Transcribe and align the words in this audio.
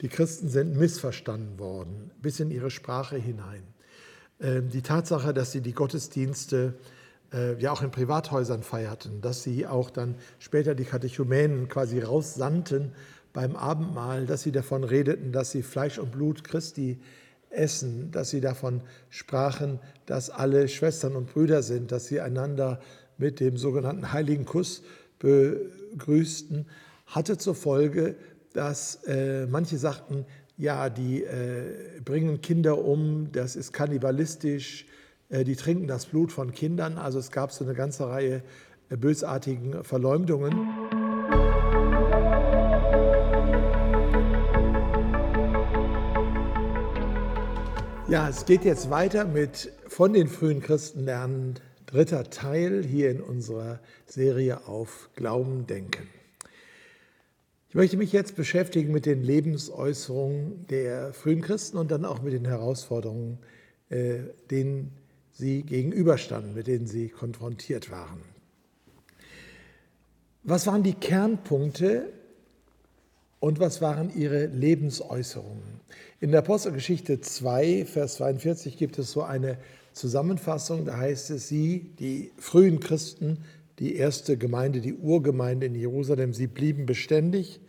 Die 0.00 0.08
Christen 0.08 0.48
sind 0.48 0.76
missverstanden 0.76 1.58
worden, 1.58 2.10
bis 2.22 2.38
in 2.40 2.50
ihre 2.50 2.70
Sprache 2.70 3.16
hinein. 3.16 3.62
Ähm, 4.40 4.68
die 4.70 4.82
Tatsache, 4.82 5.34
dass 5.34 5.52
sie 5.52 5.60
die 5.60 5.72
Gottesdienste 5.72 6.74
äh, 7.32 7.60
ja 7.60 7.72
auch 7.72 7.82
in 7.82 7.90
Privathäusern 7.90 8.62
feierten, 8.62 9.20
dass 9.20 9.42
sie 9.42 9.66
auch 9.66 9.90
dann 9.90 10.14
später 10.38 10.74
die 10.74 10.84
Katechumänen 10.84 11.68
quasi 11.68 12.00
raussandten 12.00 12.92
beim 13.32 13.56
Abendmahl, 13.56 14.26
dass 14.26 14.42
sie 14.42 14.52
davon 14.52 14.84
redeten, 14.84 15.32
dass 15.32 15.50
sie 15.50 15.62
Fleisch 15.62 15.98
und 15.98 16.12
Blut 16.12 16.44
Christi 16.44 16.98
essen, 17.50 18.10
dass 18.10 18.30
sie 18.30 18.40
davon 18.40 18.82
sprachen, 19.10 19.80
dass 20.06 20.30
alle 20.30 20.68
Schwestern 20.68 21.16
und 21.16 21.32
Brüder 21.32 21.62
sind, 21.62 21.92
dass 21.92 22.06
sie 22.06 22.20
einander 22.20 22.80
mit 23.16 23.40
dem 23.40 23.56
sogenannten 23.56 24.12
heiligen 24.12 24.44
Kuss 24.44 24.82
begrüßten, 25.18 26.66
hatte 27.06 27.38
zur 27.38 27.54
Folge, 27.54 28.16
dass 28.52 28.96
äh, 29.06 29.46
manche 29.46 29.78
sagten, 29.78 30.24
ja, 30.56 30.90
die 30.90 31.22
äh, 31.22 32.00
bringen 32.04 32.40
Kinder 32.40 32.84
um, 32.84 33.30
das 33.32 33.54
ist 33.54 33.72
kannibalistisch, 33.72 34.86
äh, 35.30 35.44
die 35.44 35.56
trinken 35.56 35.86
das 35.86 36.06
Blut 36.06 36.32
von 36.32 36.52
Kindern. 36.52 36.98
Also 36.98 37.18
es 37.18 37.30
gab 37.30 37.52
so 37.52 37.64
eine 37.64 37.74
ganze 37.74 38.08
Reihe 38.08 38.42
äh, 38.90 38.96
bösartigen 38.96 39.84
Verleumdungen. 39.84 40.68
Ja, 48.08 48.26
es 48.28 48.46
geht 48.46 48.64
jetzt 48.64 48.88
weiter 48.88 49.26
mit 49.26 49.70
von 49.86 50.14
den 50.14 50.28
frühen 50.28 50.60
Christen 50.60 51.04
lernen, 51.04 51.54
dritter 51.84 52.30
Teil 52.30 52.82
hier 52.82 53.10
in 53.10 53.20
unserer 53.20 53.80
Serie 54.06 54.66
auf 54.66 55.10
Glauben, 55.14 55.66
Denken. 55.66 56.17
Ich 57.70 57.74
möchte 57.74 57.98
mich 57.98 58.12
jetzt 58.12 58.34
beschäftigen 58.34 58.92
mit 58.92 59.04
den 59.04 59.22
Lebensäußerungen 59.22 60.66
der 60.68 61.12
frühen 61.12 61.42
Christen 61.42 61.76
und 61.76 61.90
dann 61.90 62.06
auch 62.06 62.22
mit 62.22 62.32
den 62.32 62.46
Herausforderungen, 62.46 63.36
äh, 63.90 64.20
denen 64.50 64.92
sie 65.32 65.64
gegenüberstanden, 65.64 66.54
mit 66.54 66.66
denen 66.66 66.86
sie 66.86 67.10
konfrontiert 67.10 67.90
waren. 67.90 68.22
Was 70.44 70.66
waren 70.66 70.82
die 70.82 70.94
Kernpunkte 70.94 72.10
und 73.38 73.60
was 73.60 73.82
waren 73.82 74.16
ihre 74.16 74.46
Lebensäußerungen? 74.46 75.80
In 76.20 76.30
der 76.30 76.40
Apostelgeschichte 76.40 77.20
2, 77.20 77.84
Vers 77.84 78.14
42 78.14 78.78
gibt 78.78 78.98
es 78.98 79.12
so 79.12 79.22
eine 79.22 79.58
Zusammenfassung, 79.92 80.86
da 80.86 80.96
heißt 80.96 81.28
es, 81.32 81.48
sie, 81.48 81.90
die 81.98 82.32
frühen 82.38 82.80
Christen, 82.80 83.44
die 83.78 83.96
erste 83.96 84.36
Gemeinde, 84.36 84.80
die 84.80 84.94
Urgemeinde 84.94 85.66
in 85.66 85.74
Jerusalem, 85.74 86.32
sie 86.32 86.46
blieben 86.46 86.86
beständig 86.86 87.60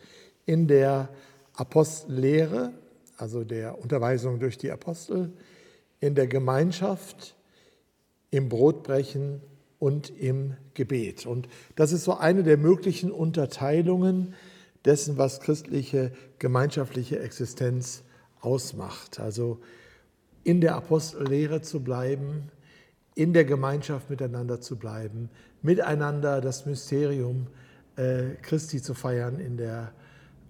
in 0.45 0.67
der 0.67 1.09
Apostellehre, 1.53 2.73
also 3.17 3.43
der 3.43 3.79
Unterweisung 3.79 4.39
durch 4.39 4.57
die 4.57 4.71
Apostel, 4.71 5.31
in 5.99 6.15
der 6.15 6.27
Gemeinschaft, 6.27 7.35
im 8.31 8.49
Brotbrechen 8.49 9.41
und 9.80 10.09
im 10.09 10.55
Gebet. 10.73 11.25
Und 11.25 11.47
das 11.75 11.91
ist 11.91 12.03
so 12.03 12.17
eine 12.17 12.43
der 12.43 12.57
möglichen 12.57 13.11
Unterteilungen 13.11 14.33
dessen, 14.85 15.17
was 15.17 15.39
christliche 15.39 16.11
gemeinschaftliche 16.37 17.19
Existenz 17.19 18.03
ausmacht. 18.41 19.19
Also 19.19 19.59
in 20.43 20.61
der 20.61 20.75
Apostellehre 20.75 21.61
zu 21.61 21.81
bleiben, 21.81 22.49
in 23.19 23.33
der 23.33 23.43
Gemeinschaft 23.43 24.09
miteinander 24.09 24.61
zu 24.61 24.77
bleiben, 24.77 25.29
miteinander 25.61 26.39
das 26.39 26.65
Mysterium 26.65 27.47
äh, 27.97 28.35
Christi 28.41 28.81
zu 28.81 28.93
feiern 28.93 29.39
in 29.39 29.57
der 29.57 29.91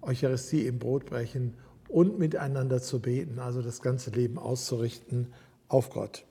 Eucharistie 0.02 0.68
im 0.68 0.78
Brotbrechen 0.78 1.54
und 1.88 2.20
miteinander 2.20 2.80
zu 2.80 3.00
beten, 3.00 3.40
also 3.40 3.60
das 3.60 3.82
ganze 3.82 4.10
Leben 4.10 4.38
auszurichten 4.38 5.32
auf 5.66 5.90
Gott. 5.90 6.24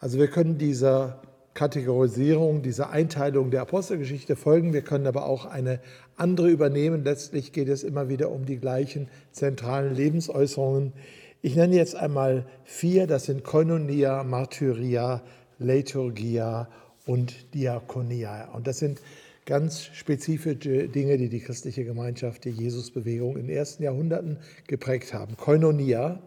Also 0.00 0.18
wir 0.18 0.26
können 0.26 0.58
dieser 0.58 1.22
Kategorisierung, 1.54 2.62
dieser 2.62 2.90
Einteilung 2.90 3.52
der 3.52 3.62
Apostelgeschichte 3.62 4.34
folgen, 4.34 4.72
wir 4.72 4.82
können 4.82 5.06
aber 5.06 5.24
auch 5.24 5.46
eine 5.46 5.78
andere 6.16 6.50
übernehmen. 6.50 7.04
Letztlich 7.04 7.52
geht 7.52 7.68
es 7.68 7.84
immer 7.84 8.08
wieder 8.08 8.32
um 8.32 8.44
die 8.44 8.58
gleichen 8.58 9.08
zentralen 9.30 9.94
Lebensäußerungen. 9.94 10.94
Ich 11.42 11.54
nenne 11.54 11.76
jetzt 11.76 11.94
einmal 11.94 12.44
vier, 12.64 13.06
das 13.06 13.26
sind 13.26 13.44
Koinonia, 13.44 14.24
Martyria, 14.24 15.22
Liturgia 15.60 16.68
und 17.06 17.54
Diakonia. 17.54 18.50
Und 18.52 18.66
das 18.66 18.78
sind 18.78 19.00
ganz 19.46 19.84
spezifische 19.84 20.88
Dinge, 20.88 21.16
die 21.18 21.28
die 21.28 21.40
christliche 21.40 21.84
Gemeinschaft, 21.84 22.44
die 22.44 22.50
Jesusbewegung 22.50 23.36
in 23.36 23.46
den 23.46 23.56
ersten 23.56 23.82
Jahrhunderten 23.82 24.38
geprägt 24.66 25.14
haben. 25.14 25.36
Koinonia, 25.36 26.20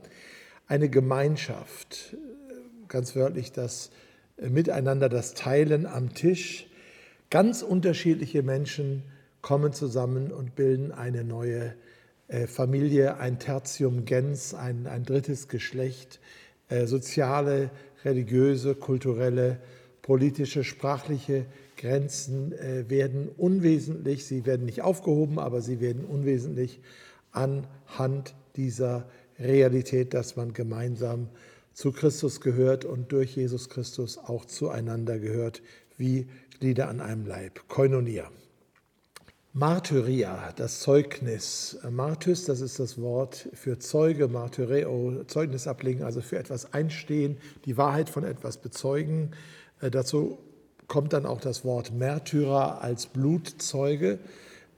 eine 0.67 0.89
Gemeinschaft, 0.89 2.15
ganz 2.87 3.15
wörtlich 3.15 3.51
das 3.51 3.91
Miteinander, 4.37 5.09
das 5.09 5.33
Teilen 5.33 5.85
am 5.85 6.13
Tisch. 6.13 6.67
Ganz 7.29 7.61
unterschiedliche 7.61 8.43
Menschen 8.43 9.03
kommen 9.41 9.73
zusammen 9.73 10.31
und 10.31 10.55
bilden 10.55 10.91
eine 10.91 11.23
neue 11.23 11.75
äh, 12.27 12.47
Familie, 12.47 13.17
ein 13.17 13.39
Tertium 13.39 14.05
gens, 14.05 14.53
ein, 14.53 14.87
ein 14.87 15.03
drittes 15.03 15.47
Geschlecht, 15.47 16.19
äh, 16.69 16.87
soziale, 16.87 17.69
religiöse, 18.03 18.75
kulturelle, 18.75 19.59
politische, 20.01 20.63
sprachliche 20.63 21.45
Grenzen 21.77 22.51
äh, 22.53 22.89
werden 22.89 23.29
unwesentlich, 23.37 24.25
sie 24.25 24.45
werden 24.45 24.65
nicht 24.65 24.81
aufgehoben, 24.81 25.39
aber 25.39 25.61
sie 25.61 25.79
werden 25.79 26.05
unwesentlich 26.05 26.79
anhand 27.31 28.35
dieser 28.55 29.09
Realität, 29.39 30.13
dass 30.13 30.35
man 30.35 30.53
gemeinsam 30.53 31.29
zu 31.73 31.91
Christus 31.91 32.41
gehört 32.41 32.85
und 32.85 33.11
durch 33.11 33.35
Jesus 33.35 33.69
Christus 33.69 34.17
auch 34.17 34.45
zueinander 34.45 35.17
gehört, 35.19 35.61
wie 35.97 36.27
Glieder 36.59 36.89
an 36.89 37.01
einem 37.01 37.25
Leib. 37.25 37.67
Koinonia. 37.67 38.29
Martyria, 39.55 40.51
das 40.55 40.79
Zeugnis. 40.79 41.77
Martys, 41.87 42.45
das 42.45 42.59
ist 42.59 42.79
das 42.79 42.99
Wort 42.99 43.49
für 43.53 43.77
Zeuge, 43.77 44.27
Martyreo, 44.27 45.25
Zeugnis 45.27 45.67
ablegen, 45.67 46.01
also 46.01 46.21
für 46.21 46.39
etwas 46.39 46.73
einstehen, 46.73 47.37
die 47.65 47.77
Wahrheit 47.77 48.09
von 48.09 48.23
etwas 48.23 48.57
bezeugen. 48.57 49.29
Äh, 49.79 49.91
dazu 49.91 50.39
kommt 50.87 51.13
dann 51.13 51.27
auch 51.27 51.39
das 51.39 51.63
Wort 51.63 51.93
Märtyrer 51.93 52.81
als 52.81 53.05
Blutzeuge. 53.05 54.17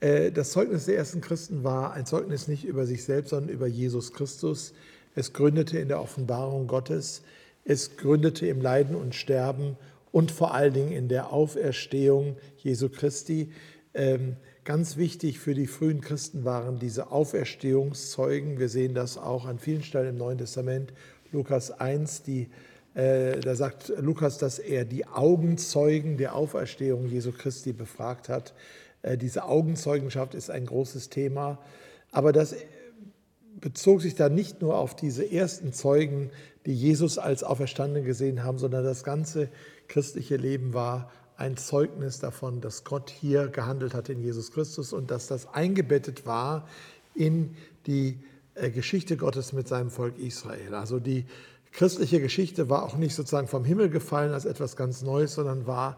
Äh, 0.01 0.33
das 0.33 0.51
Zeugnis 0.51 0.87
der 0.87 0.97
ersten 0.97 1.21
Christen 1.21 1.63
war 1.63 1.93
ein 1.93 2.05
Zeugnis 2.05 2.49
nicht 2.49 2.65
über 2.65 2.85
sich 2.85 3.05
selbst, 3.05 3.29
sondern 3.29 3.55
über 3.55 3.67
Jesus 3.67 4.11
Christus. 4.11 4.73
Es 5.15 5.31
gründete 5.31 5.79
in 5.79 5.87
der 5.87 6.01
Offenbarung 6.01 6.67
Gottes, 6.67 7.21
es 7.63 7.95
gründete 7.95 8.45
im 8.47 8.59
Leiden 8.59 8.97
und 8.97 9.15
Sterben 9.15 9.77
und 10.11 10.31
vor 10.31 10.53
allen 10.53 10.73
Dingen 10.73 10.91
in 10.91 11.07
der 11.07 11.31
Auferstehung 11.31 12.35
Jesu 12.57 12.89
Christi. 12.89 13.53
Ähm, 13.93 14.35
ganz 14.65 14.97
wichtig 14.97 15.39
für 15.39 15.53
die 15.53 15.67
frühen 15.67 16.01
Christen 16.01 16.43
waren 16.43 16.79
diese 16.79 17.11
Auferstehungszeugen. 17.11 18.57
Wir 18.59 18.67
sehen 18.67 18.95
das 18.95 19.17
auch 19.17 19.45
an 19.45 19.59
vielen 19.59 19.83
Stellen 19.83 20.09
im 20.09 20.17
Neuen 20.17 20.39
Testament. 20.39 20.91
Lukas 21.31 21.71
1, 21.71 22.23
die, 22.23 22.49
äh, 22.95 23.39
da 23.39 23.55
sagt 23.55 23.93
Lukas, 23.99 24.39
dass 24.39 24.57
er 24.57 24.83
die 24.83 25.05
Augenzeugen 25.05 26.17
der 26.17 26.35
Auferstehung 26.35 27.05
Jesu 27.07 27.31
Christi 27.31 27.73
befragt 27.73 28.27
hat. 28.27 28.55
Äh, 29.03 29.17
diese 29.17 29.43
Augenzeugenschaft 29.45 30.33
ist 30.33 30.49
ein 30.49 30.65
großes 30.65 31.09
Thema. 31.09 31.59
Aber 32.11 32.33
das 32.33 32.55
bezog 33.61 34.01
sich 34.01 34.15
da 34.15 34.29
nicht 34.29 34.61
nur 34.61 34.77
auf 34.77 34.95
diese 34.95 35.31
ersten 35.31 35.73
Zeugen, 35.73 36.31
die 36.65 36.73
Jesus 36.73 37.19
als 37.19 37.43
Auferstanden 37.43 38.03
gesehen 38.03 38.43
haben, 38.43 38.57
sondern 38.57 38.83
das 38.83 39.03
ganze 39.03 39.49
christliche 39.87 40.37
Leben 40.37 40.73
war 40.73 41.11
ein 41.38 41.57
Zeugnis 41.57 42.19
davon, 42.19 42.62
dass 42.62 42.84
Gott 42.84 43.09
hier 43.09 43.47
gehandelt 43.47 43.94
hat 43.94 44.09
in 44.09 44.22
Jesus 44.22 44.51
Christus 44.51 44.94
und 44.94 45.12
dass 45.12 45.28
das 45.28 45.53
eingebettet 45.53 46.25
war 46.25 46.68
in 47.13 47.56
die 47.88 48.19
äh, 48.56 48.69
Geschichte 48.69 49.18
Gottes 49.18 49.53
mit 49.53 49.67
seinem 49.67 49.91
Volk 49.91 50.17
Israel. 50.17 50.73
Also 50.73 50.99
die 50.99 51.26
christliche 51.72 52.22
Geschichte 52.22 52.70
war 52.70 52.84
auch 52.84 52.96
nicht 52.96 53.16
sozusagen 53.16 53.47
vom 53.47 53.66
Himmel 53.66 53.90
gefallen 53.90 54.32
als 54.32 54.46
etwas 54.46 54.76
ganz 54.76 55.02
Neues, 55.02 55.35
sondern 55.35 55.67
war 55.67 55.97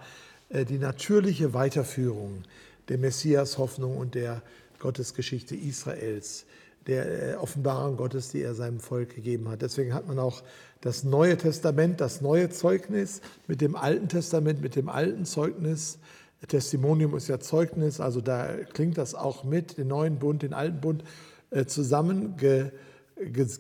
äh, 0.50 0.66
die 0.66 0.80
natürliche 0.80 1.54
Weiterführung 1.54 2.44
der 2.90 2.98
Messias-Hoffnung 2.98 3.98
und 3.98 4.16
der 4.16 4.42
Gottesgeschichte 4.80 5.56
Israels 5.56 6.46
der 6.88 7.34
äh, 7.34 7.36
Offenbarung 7.36 7.98
Gottes, 7.98 8.30
die 8.30 8.42
er 8.42 8.56
seinem 8.56 8.80
Volk 8.80 9.16
gegeben 9.16 9.50
hat. 9.50 9.62
Deswegen 9.62 9.94
hat 9.94 10.08
man 10.08 10.20
auch 10.20 10.44
das 10.82 11.04
Neue 11.04 11.38
Testament, 11.38 12.02
das 12.02 12.22
neue 12.22 12.50
Zeugnis 12.50 13.22
mit 13.48 13.62
dem 13.62 13.76
Alten 13.76 14.08
Testament, 14.08 14.62
mit 14.62 14.76
dem 14.76 14.90
alten 14.90 15.26
Zeugnis. 15.26 16.00
Testimonium 16.48 17.16
ist 17.16 17.28
ja 17.28 17.40
Zeugnis, 17.40 18.00
also 18.00 18.22
da 18.22 18.48
klingt 18.74 18.98
das 18.98 19.16
auch 19.16 19.44
mit, 19.44 19.78
den 19.78 19.88
neuen 19.88 20.20
Bund, 20.20 20.44
den 20.44 20.54
alten 20.54 20.80
Bund 20.80 21.04
äh, 21.50 21.66
zusammen 21.66 22.36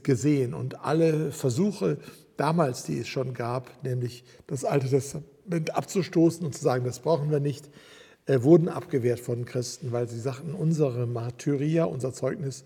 gesehen. 0.03 0.53
Und 0.53 0.85
alle 0.85 1.31
Versuche 1.31 1.97
damals, 2.38 2.83
die 2.83 3.00
es 3.00 3.07
schon 3.07 3.33
gab, 3.33 3.83
nämlich 3.83 4.23
das 4.45 4.63
Alte 4.63 4.89
Testament 4.89 5.75
abzustoßen 5.75 6.45
und 6.45 6.53
zu 6.53 6.63
sagen, 6.63 6.85
das 6.85 7.00
brauchen 7.00 7.31
wir 7.31 7.39
nicht, 7.39 7.69
äh, 8.27 8.44
wurden 8.44 8.69
abgewehrt 8.69 9.19
von 9.19 9.45
Christen, 9.45 9.91
weil 9.91 10.07
sie 10.07 10.19
sagten, 10.19 10.53
unsere 10.53 11.07
Martyria, 11.07 11.85
unser 11.85 12.13
Zeugnis, 12.13 12.63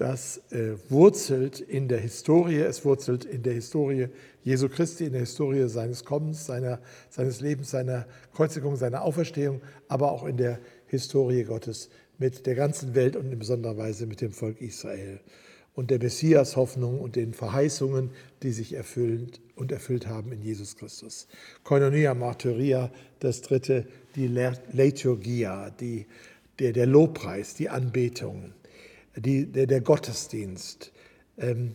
das 0.00 0.40
äh, 0.50 0.76
wurzelt 0.88 1.60
in 1.60 1.86
der 1.86 1.98
Historie, 1.98 2.60
es 2.60 2.86
wurzelt 2.86 3.26
in 3.26 3.42
der 3.42 3.52
Historie 3.52 4.08
Jesu 4.42 4.70
Christi, 4.70 5.04
in 5.04 5.12
der 5.12 5.20
Historie 5.20 5.68
seines 5.68 6.06
Kommens, 6.06 6.46
seiner, 6.46 6.80
seines 7.10 7.42
Lebens, 7.42 7.70
seiner 7.70 8.06
Kreuzigung, 8.32 8.76
seiner 8.76 9.02
Auferstehung, 9.02 9.60
aber 9.88 10.10
auch 10.10 10.24
in 10.24 10.38
der 10.38 10.58
Historie 10.86 11.44
Gottes 11.44 11.90
mit 12.16 12.46
der 12.46 12.54
ganzen 12.54 12.94
Welt 12.94 13.14
und 13.14 13.30
in 13.30 13.38
besonderer 13.38 13.76
Weise 13.76 14.06
mit 14.06 14.22
dem 14.22 14.32
Volk 14.32 14.62
Israel 14.62 15.20
und 15.74 15.90
der 15.90 15.98
Messias-Hoffnung 15.98 16.98
und 16.98 17.16
den 17.16 17.34
Verheißungen, 17.34 18.10
die 18.42 18.52
sich 18.52 18.72
erfüllt 18.72 19.40
und 19.54 19.70
erfüllt 19.70 20.06
haben 20.06 20.32
in 20.32 20.42
Jesus 20.42 20.76
Christus. 20.76 21.28
Koinonia 21.62 22.14
Martyria, 22.14 22.90
das 23.18 23.42
dritte, 23.42 23.86
die 24.16 24.28
Liturgia, 24.72 25.68
die, 25.70 26.06
der, 26.58 26.72
der 26.72 26.86
Lobpreis, 26.86 27.54
die 27.54 27.68
Anbetung, 27.68 28.54
die, 29.16 29.46
der, 29.46 29.66
der 29.66 29.80
Gottesdienst. 29.80 30.92
Ähm, 31.38 31.74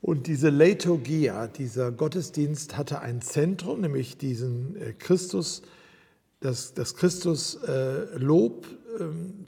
und 0.00 0.26
diese 0.26 0.50
Liturgia, 0.50 1.46
dieser 1.46 1.92
Gottesdienst 1.92 2.76
hatte 2.76 3.00
ein 3.00 3.22
Zentrum, 3.22 3.82
nämlich 3.82 4.18
diesen 4.18 4.76
äh, 4.76 4.92
Christus, 4.94 5.62
das, 6.40 6.74
das 6.74 6.96
Christus-Lob. 6.96 8.66
Äh, 8.66 9.02
ähm, 9.02 9.46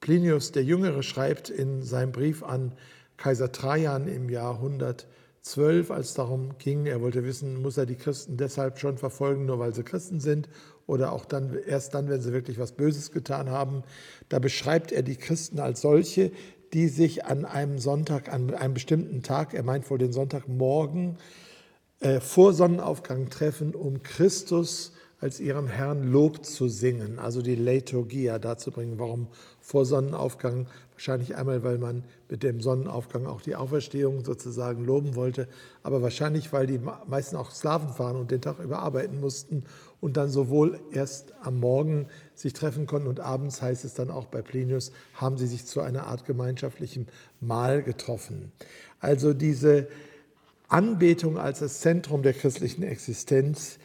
Plinius 0.00 0.50
der 0.50 0.64
Jüngere 0.64 1.04
schreibt 1.04 1.48
in 1.48 1.82
seinem 1.82 2.10
Brief 2.10 2.42
an 2.42 2.72
Kaiser 3.16 3.52
Trajan 3.52 4.08
im 4.08 4.28
Jahr 4.28 4.56
112, 4.56 5.92
als 5.92 6.08
es 6.08 6.14
darum 6.14 6.58
ging, 6.58 6.86
er 6.86 7.00
wollte 7.00 7.22
wissen, 7.22 7.62
muss 7.62 7.76
er 7.76 7.86
die 7.86 7.94
Christen 7.94 8.36
deshalb 8.36 8.80
schon 8.80 8.98
verfolgen, 8.98 9.46
nur 9.46 9.60
weil 9.60 9.72
sie 9.72 9.84
Christen 9.84 10.18
sind 10.18 10.48
oder 10.86 11.12
auch 11.12 11.24
dann, 11.24 11.56
erst 11.66 11.94
dann, 11.94 12.08
wenn 12.08 12.20
sie 12.20 12.32
wirklich 12.32 12.58
was 12.58 12.72
Böses 12.72 13.12
getan 13.12 13.50
haben. 13.50 13.82
Da 14.28 14.38
beschreibt 14.38 14.92
er 14.92 15.02
die 15.02 15.16
Christen 15.16 15.60
als 15.60 15.80
solche, 15.80 16.30
die 16.72 16.88
sich 16.88 17.24
an 17.24 17.44
einem 17.44 17.78
Sonntag, 17.78 18.32
an 18.32 18.54
einem 18.54 18.74
bestimmten 18.74 19.22
Tag, 19.22 19.54
er 19.54 19.62
meint 19.62 19.88
wohl 19.90 19.98
den 19.98 20.12
Sonntagmorgen, 20.12 21.18
äh, 22.00 22.20
vor 22.20 22.52
Sonnenaufgang 22.52 23.28
treffen, 23.30 23.74
um 23.74 24.02
Christus 24.02 24.92
als 25.20 25.38
ihrem 25.38 25.68
Herrn 25.68 26.10
Lob 26.10 26.44
zu 26.44 26.68
singen, 26.68 27.20
also 27.20 27.42
die 27.42 27.54
Liturgia 27.54 28.40
dazu 28.40 28.72
bringen. 28.72 28.98
Warum 28.98 29.28
vor 29.60 29.84
Sonnenaufgang? 29.84 30.66
Wahrscheinlich 31.02 31.34
einmal, 31.34 31.64
weil 31.64 31.78
man 31.78 32.04
mit 32.28 32.44
dem 32.44 32.60
Sonnenaufgang 32.60 33.26
auch 33.26 33.40
die 33.40 33.56
Auferstehung 33.56 34.24
sozusagen 34.24 34.84
loben 34.84 35.16
wollte, 35.16 35.48
aber 35.82 36.00
wahrscheinlich, 36.00 36.52
weil 36.52 36.68
die 36.68 36.78
meisten 37.08 37.34
auch 37.34 37.50
Sklaven 37.50 37.98
waren 37.98 38.14
und 38.14 38.30
den 38.30 38.40
Tag 38.40 38.60
über 38.60 38.78
arbeiten 38.78 39.18
mussten 39.18 39.64
und 40.00 40.16
dann 40.16 40.28
sowohl 40.28 40.78
erst 40.92 41.34
am 41.42 41.58
Morgen 41.58 42.06
sich 42.36 42.52
treffen 42.52 42.86
konnten 42.86 43.08
und 43.08 43.18
abends, 43.18 43.60
heißt 43.60 43.84
es 43.84 43.94
dann 43.94 44.12
auch 44.12 44.26
bei 44.26 44.42
Plinius, 44.42 44.92
haben 45.14 45.38
sie 45.38 45.48
sich 45.48 45.66
zu 45.66 45.80
einer 45.80 46.06
Art 46.06 46.24
gemeinschaftlichem 46.24 47.08
Mahl 47.40 47.82
getroffen. 47.82 48.52
Also 49.00 49.34
diese 49.34 49.88
Anbetung 50.68 51.36
als 51.36 51.58
das 51.58 51.80
Zentrum 51.80 52.22
der 52.22 52.32
christlichen 52.32 52.84
Existenz, 52.84 53.80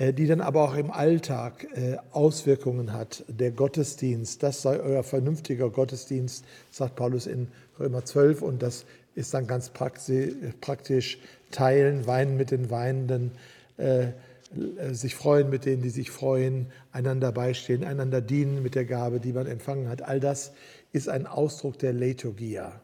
die 0.00 0.26
dann 0.26 0.40
aber 0.40 0.64
auch 0.64 0.74
im 0.74 0.90
Alltag 0.90 1.66
äh, 1.74 1.96
Auswirkungen 2.12 2.92
hat. 2.92 3.24
Der 3.28 3.50
Gottesdienst, 3.50 4.42
das 4.42 4.62
sei 4.62 4.80
euer 4.80 5.02
vernünftiger 5.02 5.68
Gottesdienst, 5.68 6.44
sagt 6.70 6.96
Paulus 6.96 7.26
in 7.26 7.48
Römer 7.78 8.04
12 8.04 8.40
und 8.40 8.62
das 8.62 8.86
ist 9.14 9.34
dann 9.34 9.46
ganz 9.46 9.70
praktisch 9.70 11.18
teilen, 11.50 12.06
weinen 12.06 12.36
mit 12.36 12.50
den 12.50 12.70
Weinenden, 12.70 13.32
äh, 13.76 14.04
äh, 14.04 14.92
sich 14.92 15.14
freuen 15.14 15.50
mit 15.50 15.64
denen, 15.64 15.82
die 15.82 15.90
sich 15.90 16.10
freuen, 16.10 16.66
einander 16.92 17.32
beistehen, 17.32 17.84
einander 17.84 18.20
dienen 18.20 18.62
mit 18.62 18.74
der 18.74 18.84
Gabe, 18.84 19.20
die 19.20 19.32
man 19.32 19.46
empfangen 19.46 19.88
hat. 19.88 20.02
All 20.02 20.20
das 20.20 20.52
ist 20.92 21.08
ein 21.08 21.26
Ausdruck 21.26 21.78
der 21.78 21.92
Liturgia. 21.92 22.80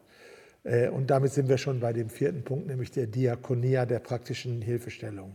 Äh, 0.63 0.89
und 0.89 1.09
damit 1.09 1.33
sind 1.33 1.49
wir 1.49 1.57
schon 1.57 1.79
bei 1.79 1.93
dem 1.93 2.09
vierten 2.09 2.43
Punkt, 2.43 2.67
nämlich 2.67 2.91
der 2.91 3.07
Diakonia, 3.07 3.85
der 3.85 3.99
praktischen 3.99 4.61
Hilfestellung, 4.61 5.31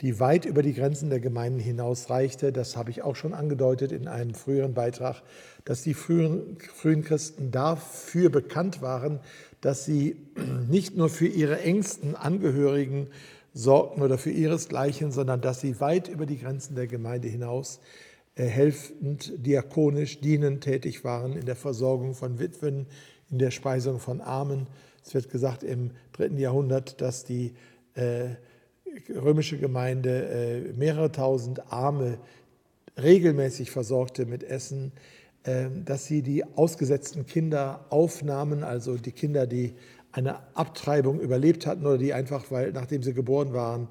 die 0.00 0.18
weit 0.18 0.44
über 0.44 0.62
die 0.62 0.74
Grenzen 0.74 1.10
der 1.10 1.20
Gemeinden 1.20 1.60
hinaus 1.60 2.10
reichte. 2.10 2.52
Das 2.52 2.76
habe 2.76 2.90
ich 2.90 3.02
auch 3.02 3.16
schon 3.16 3.34
angedeutet 3.34 3.92
in 3.92 4.08
einem 4.08 4.34
früheren 4.34 4.74
Beitrag, 4.74 5.22
dass 5.64 5.82
die 5.82 5.94
frühen, 5.94 6.58
frühen 6.74 7.04
Christen 7.04 7.50
dafür 7.50 8.30
bekannt 8.30 8.82
waren, 8.82 9.20
dass 9.60 9.84
sie 9.84 10.16
nicht 10.68 10.96
nur 10.96 11.08
für 11.08 11.26
ihre 11.26 11.60
engsten 11.60 12.16
Angehörigen 12.16 13.08
sorgten 13.54 14.02
oder 14.02 14.18
für 14.18 14.30
ihresgleichen, 14.30 15.12
sondern 15.12 15.40
dass 15.40 15.60
sie 15.60 15.78
weit 15.80 16.08
über 16.08 16.26
die 16.26 16.38
Grenzen 16.38 16.74
der 16.74 16.86
Gemeinde 16.86 17.28
hinaus 17.28 17.80
äh, 18.34 18.44
helfend, 18.44 19.32
diakonisch, 19.46 20.20
dienend 20.20 20.64
tätig 20.64 21.04
waren 21.04 21.36
in 21.36 21.44
der 21.44 21.56
Versorgung 21.56 22.14
von 22.14 22.38
Witwen, 22.38 22.86
in 23.30 23.38
der 23.38 23.50
Speisung 23.50 24.00
von 24.00 24.20
Armen. 24.20 24.66
Es 25.04 25.14
wird 25.14 25.30
gesagt 25.30 25.62
im 25.62 25.90
dritten 26.12 26.38
Jahrhundert, 26.38 27.00
dass 27.00 27.24
die 27.24 27.54
äh, 27.94 28.30
römische 29.14 29.58
Gemeinde 29.58 30.28
äh, 30.28 30.72
mehrere 30.72 31.12
tausend 31.12 31.72
Arme 31.72 32.18
regelmäßig 33.00 33.70
versorgte 33.70 34.26
mit 34.26 34.44
Essen, 34.44 34.92
äh, 35.44 35.66
dass 35.84 36.06
sie 36.06 36.22
die 36.22 36.44
ausgesetzten 36.56 37.26
Kinder 37.26 37.84
aufnahmen, 37.90 38.64
also 38.64 38.96
die 38.96 39.12
Kinder, 39.12 39.46
die 39.46 39.74
eine 40.12 40.40
Abtreibung 40.54 41.20
überlebt 41.20 41.66
hatten 41.66 41.86
oder 41.86 41.98
die 41.98 42.12
einfach, 42.12 42.50
weil 42.50 42.72
nachdem 42.72 43.02
sie 43.02 43.14
geboren 43.14 43.52
waren, 43.52 43.88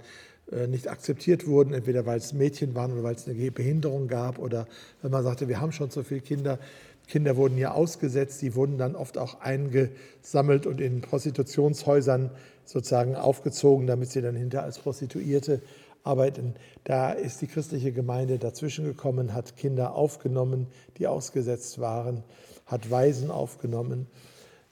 äh, 0.51 0.68
nicht 0.68 0.88
akzeptiert 0.88 1.47
wurden, 1.47 1.74
entweder 1.74 2.06
weil 2.06 2.18
es 2.18 2.33
Mädchen 2.33 2.75
waren 2.75 2.94
oder 2.94 3.04
weil 3.04 3.15
es 3.15 3.27
eine 3.27 3.51
Behinderung 3.51 4.07
gab 4.07 4.38
oder 4.38 4.68
wenn 5.01 5.12
man 5.12 5.24
sagte, 5.24 5.47
wir 5.47 5.59
haben 5.59 5.71
schon 5.71 5.89
so 5.89 6.04
viele 6.04 6.21
Kinder. 6.21 6.59
Kinder 7.07 7.36
wurden 7.36 7.57
ja 7.57 7.71
ausgesetzt, 7.71 8.42
die 8.42 8.56
wurden 8.56 8.77
dann 8.77 8.95
oft 8.95 9.18
auch 9.18 9.42
eingesammelt 9.42 10.65
und 10.65 10.80
in 10.80 11.01
Prostitutionshäusern 11.01 12.30
sozusagen 12.71 13.15
aufgezogen, 13.15 13.88
damit 13.88 14.09
sie 14.09 14.21
dann 14.21 14.35
hinter 14.35 14.63
als 14.63 14.79
Prostituierte 14.79 15.62
arbeiten. 16.03 16.56
Da 16.83 17.12
ist 17.12 17.41
die 17.41 17.47
christliche 17.47 17.91
Gemeinde 17.91 18.39
dazwischen 18.39 18.85
gekommen, 18.85 19.33
hat 19.33 19.57
Kinder 19.57 19.94
aufgenommen, 19.94 20.68
die 20.97 21.07
ausgesetzt 21.07 21.79
waren, 21.79 22.23
hat 22.65 22.89
Waisen 22.89 23.29
aufgenommen 23.29 24.07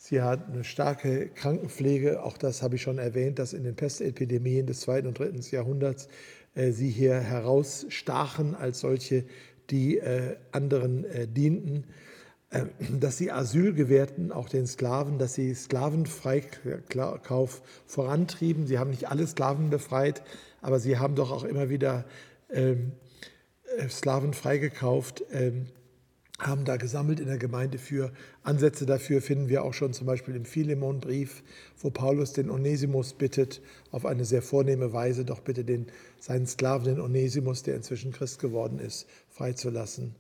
Sie 0.02 0.22
hat 0.22 0.48
eine 0.48 0.64
starke 0.64 1.28
Krankenpflege, 1.28 2.24
auch 2.24 2.38
das 2.38 2.64
habe 2.64 2.78
ich 2.78 2.82
schon 2.82 3.00
erwähnt, 3.00 3.38
dass 3.38 3.52
in 3.52 3.66
den 3.66 3.76
Pestepidemien 3.76 4.66
des 4.66 4.80
zweiten 4.80 5.08
und 5.08 5.20
dritten 5.20 5.42
Jahrhunderts 5.52 6.08
äh, 6.56 6.72
sie 6.72 6.90
hier 6.90 7.20
herausstachen 7.20 8.56
als 8.56 8.80
solche, 8.80 9.26
die 9.70 9.98
äh, 9.98 10.38
anderen 10.54 11.04
äh, 11.04 11.28
dienten, 11.28 11.84
dass 13.00 13.18
sie 13.18 13.32
Asyl 13.32 13.74
gewährten, 13.74 14.32
auch 14.32 14.50
den 14.50 14.66
Sklaven, 14.66 15.20
dass 15.20 15.36
sie 15.36 15.54
Sklavenfreikauf 15.54 17.62
vorantrieben. 17.86 18.66
Sie 18.66 18.80
haben 18.80 18.90
nicht 18.90 19.10
alle 19.10 19.28
Sklaven 19.28 19.70
befreit, 19.70 20.24
aber 20.62 20.80
sie 20.80 20.98
haben 20.98 21.16
doch 21.16 21.32
auch 21.32 21.44
immer 21.44 21.70
wieder 21.70 22.06
ähm, 22.52 22.94
äh, 23.78 23.88
Sklaven 23.88 24.34
freigekauft. 24.34 25.24
Ähm, 25.32 25.68
haben 26.40 26.64
da 26.64 26.78
gesammelt 26.78 27.20
in 27.20 27.28
der 27.28 27.38
Gemeinde 27.38 27.78
für. 27.78 28.12
Ansätze 28.44 28.86
dafür 28.86 29.22
finden 29.22 29.50
wir 29.50 29.64
auch 29.64 29.74
schon 29.74 29.94
zum 29.94 30.08
Beispiel 30.08 30.36
im 30.36 30.46
Philemon-Brief, 30.46 31.44
wo 31.78 31.90
Paulus 31.90 32.32
den 32.32 32.50
Onesimus 32.50 33.14
bittet, 33.14 33.62
auf 33.92 34.06
eine 34.06 34.24
sehr 34.24 34.42
vornehme 34.42 34.94
Weise 34.94 35.26
doch 35.26 35.42
bitte 35.42 35.66
den, 35.66 35.88
seinen 36.20 36.48
Sklaven, 36.48 36.86
den 36.86 37.02
Onesimus, 37.02 37.64
der 37.64 37.76
inzwischen 37.76 38.14
Christ 38.14 38.40
geworden 38.40 38.80
ist, 38.80 39.06
freizulassen. 39.30 40.16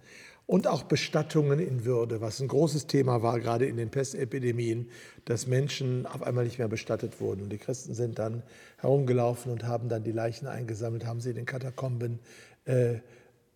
Und 0.50 0.65
auch 0.65 0.82
Bestattungen 0.82 1.60
in 1.60 1.86
Würde, 1.86 2.22
was 2.22 2.39
ein 2.39 2.48
großes 2.48 2.88
Thema 2.88 3.22
war, 3.22 3.39
gerade 3.39 3.68
in 3.68 3.77
den 3.77 3.91
Pestepidemien, 3.91 4.89
dass 5.25 5.46
Menschen 5.46 6.08
auf 6.08 6.24
einmal 6.24 6.44
nicht 6.44 6.58
mehr 6.58 6.68
bestattet 6.68 7.22
wurden. 7.22 7.44
Und 7.44 7.51
die 7.51 7.60
Christen 7.60 7.94
sind 7.94 8.18
dann 8.18 8.41
herumgelaufen 8.77 9.51
und 9.51 9.68
haben 9.68 9.89
dann 9.89 10.03
die 10.03 10.12
Leichen 10.12 10.48
eingesammelt, 10.48 11.06
haben 11.06 11.22
sie 11.22 11.29
in 11.29 11.36
den 11.36 11.46
Katakomben 11.46 12.18
äh, 12.65 12.96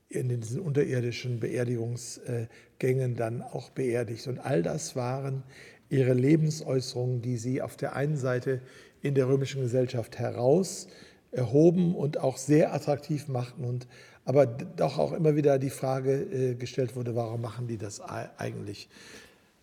in 0.08 0.40
diesen 0.40 0.60
unterirdischen 0.60 1.40
Beerdigungsgängen 1.40 3.16
dann 3.16 3.42
auch 3.42 3.72
beerdigt. 3.72 4.28
Und 4.28 4.38
all 4.38 4.62
das 4.62 4.96
waren 4.96 5.42
ihre 5.90 6.14
Lebensäußerungen, 6.14 7.24
die 7.24 7.38
sie 7.38 7.64
auf 7.64 7.76
der 7.76 7.96
einen 7.96 8.18
Seite 8.18 8.62
in 9.02 9.16
der 9.16 9.28
römischen 9.28 9.64
Gesellschaft 9.64 10.20
heraus 10.20 10.88
erhoben 11.32 11.96
und 11.96 12.20
auch 12.20 12.38
sehr 12.38 12.72
attraktiv 12.72 13.28
machten 13.28 13.66
und 13.66 13.88
aber 14.26 14.46
doch 14.46 14.98
auch 14.98 15.14
immer 15.14 15.36
wieder 15.36 15.60
die 15.60 15.70
Frage 15.70 16.14
äh, 16.14 16.56
gestellt 16.56 16.96
wurde, 16.96 17.16
warum 17.16 17.42
machen 17.42 17.68
die 17.68 17.78
das 17.78 18.02
eigentlich? 18.02 18.90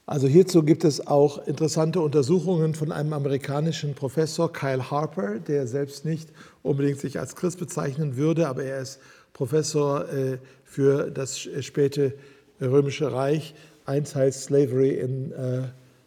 Also 0.07 0.27
hierzu 0.27 0.65
gibt 0.65 0.85
es 0.85 1.07
auch 1.07 1.47
interessante 1.47 2.01
Untersuchungen 2.01 2.75
von 2.75 2.91
einem 2.91 3.13
amerikanischen 3.13 3.95
Professor, 3.95 4.53
Kyle 4.53 4.91
Harper, 4.91 5.39
der 5.39 5.69
selbst 5.69 6.05
nicht 6.05 6.31
unbedingt 6.63 6.99
sich 6.99 7.21
als 7.21 7.37
Christ 7.37 7.61
bezeichnen 7.61 8.17
würde, 8.17 8.49
aber 8.49 8.65
er 8.65 8.81
ist 8.81 8.99
Professor 9.33 10.09
äh, 10.13 10.39
für 10.65 11.11
das 11.11 11.39
späte 11.39 12.15
Römische 12.61 13.13
Reich. 13.13 13.55
Eins 13.87 14.15
heißt 14.15 14.43
Slavery 14.43 14.91
in, 14.91 15.33
äh, 15.33 15.63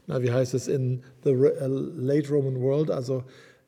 na, 0.07 0.22
wie 0.22 0.31
heißt 0.31 0.53
es, 0.53 0.67
in 0.67 1.01
the 1.24 1.31
äh, 1.31 1.67
Late 1.67 2.29
Roman 2.29 2.62
World, 2.62 2.91
also 2.91 3.24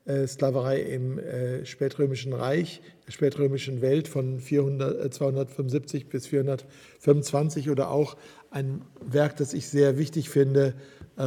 Sklaverei 0.08 0.82
im 0.82 1.20
spätrömischen 1.64 2.32
Reich, 2.32 2.80
der 3.06 3.12
spätrömischen 3.12 3.80
Welt 3.80 4.06
von 4.06 4.38
400, 4.38 5.12
275 5.12 6.08
bis 6.08 6.28
425 6.28 7.70
oder 7.70 7.90
auch 7.90 8.16
ein 8.50 8.82
Werk, 9.00 9.36
das 9.36 9.52
ich 9.52 9.66
sehr 9.68 9.98
wichtig 9.98 10.30
finde, 10.30 10.74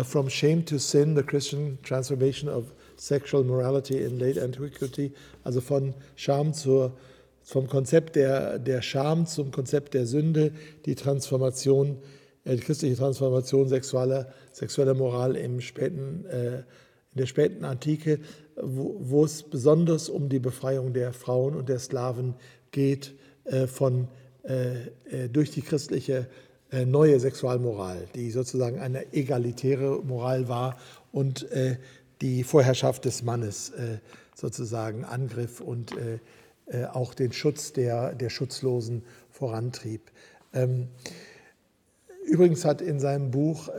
From 0.03 0.29
Shame 0.29 0.65
to 0.65 0.77
Sin, 0.77 1.15
the 1.15 1.23
Christian 1.23 1.77
Transformation 1.83 2.47
of 2.47 2.73
Sexual 2.99 3.43
Morality 3.43 3.97
in 3.97 4.19
Late 4.19 4.41
Antiquity, 4.41 5.13
also 5.43 5.61
von 5.61 5.93
Scham 6.15 6.53
zur, 6.53 6.97
vom 7.41 7.67
Konzept 7.67 8.15
der, 8.15 8.59
der 8.59 8.81
Scham 8.81 9.25
zum 9.25 9.51
Konzept 9.51 9.93
der 9.93 10.05
Sünde, 10.05 10.51
die 10.85 10.95
Transformation, 10.95 11.97
äh, 12.43 12.55
die 12.55 12.61
christliche 12.61 12.97
Transformation 12.97 13.67
sexueller, 13.67 14.27
sexueller 14.51 14.93
Moral 14.93 15.35
im 15.35 15.61
späten, 15.61 16.25
äh, 16.25 16.57
in 17.13 17.17
der 17.17 17.25
späten 17.25 17.63
Antike, 17.63 18.19
wo, 18.61 19.25
es 19.25 19.43
besonders 19.43 20.09
um 20.09 20.29
die 20.29 20.39
Befreiung 20.39 20.93
der 20.93 21.13
Frauen 21.13 21.55
und 21.55 21.69
der 21.69 21.79
Sklaven 21.79 22.35
geht 22.71 23.15
äh, 23.45 23.67
von, 23.67 24.07
äh, 24.43 24.87
äh, 25.09 25.29
durch 25.29 25.51
die 25.51 25.61
christliche 25.61 26.27
äh, 26.71 26.85
neue 26.85 27.19
Sexualmoral, 27.19 28.07
die 28.15 28.31
sozusagen 28.31 28.79
eine 28.79 29.13
egalitäre 29.13 30.01
Moral 30.03 30.47
war 30.47 30.77
und 31.11 31.47
die 32.21 32.43
Vorherrschaft 32.43 33.05
des 33.05 33.23
Mannes 33.23 33.71
sozusagen 34.35 35.03
angriff 35.05 35.59
und 35.59 35.95
auch 36.93 37.15
den 37.15 37.31
Schutz 37.31 37.73
der, 37.73 38.13
der 38.13 38.29
Schutzlosen 38.29 39.01
vorantrieb. 39.31 40.11
Ähm, 40.53 40.89
übrigens 42.27 42.63
hat 42.63 42.81
in 42.81 42.99
seinem 42.99 43.31
Buch 43.31 43.69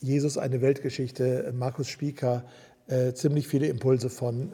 Jesus 0.00 0.38
eine 0.38 0.62
Weltgeschichte 0.62 1.52
Markus 1.54 1.88
Spieker 1.88 2.44
ziemlich 3.14 3.48
viele 3.48 3.66
Impulse 3.66 4.08
von 4.08 4.50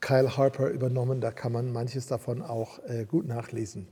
Kyle 0.00 0.36
Harper 0.36 0.68
übernommen. 0.68 1.20
Da 1.20 1.30
kann 1.32 1.52
man 1.52 1.72
manches 1.72 2.06
davon 2.06 2.42
auch 2.42 2.78
gut 3.08 3.26
nachlesen. 3.26 3.86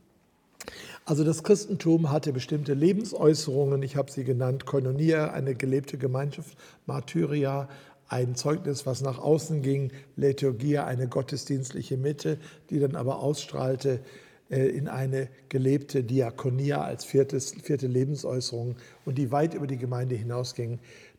Also 1.05 1.25
das 1.25 1.43
Christentum 1.43 2.11
hatte 2.11 2.33
bestimmte 2.33 2.75
Lebensäußerungen, 2.75 3.83
ich 3.83 3.97
habe 3.97 4.11
sie 4.11 4.25
genannt, 4.25 4.67
Koinonia, 4.67 5.33
eine 5.33 5.55
gelebte 5.55 5.97
Gemeinschaft, 5.97 6.57
Martyria, 6.87 7.69
ein 8.09 8.35
Zeugnis, 8.35 8.87
was 8.87 9.01
nach 9.03 9.19
außen 9.19 9.63
ging, 9.63 9.93
Liturgia, 10.17 10.87
eine 10.87 11.09
gottesdienstliche 11.09 11.97
Mitte, 11.97 12.39
die 12.71 12.81
dann 12.81 12.97
aber 12.97 13.21
ausstrahlte 13.21 14.01
äh, 14.51 14.67
in 14.67 14.89
eine 14.89 15.29
gelebte 15.49 16.03
Diakonia 16.03 16.83
als 16.83 17.05
viertes, 17.05 17.55
vierte 17.63 17.87
Lebensäußerung 17.87 18.77
und 19.05 19.19
die 19.19 19.31
weit 19.31 19.55
über 19.55 19.67
die 19.67 19.77
Gemeinde 19.77 20.15
hinausging, 20.15 20.79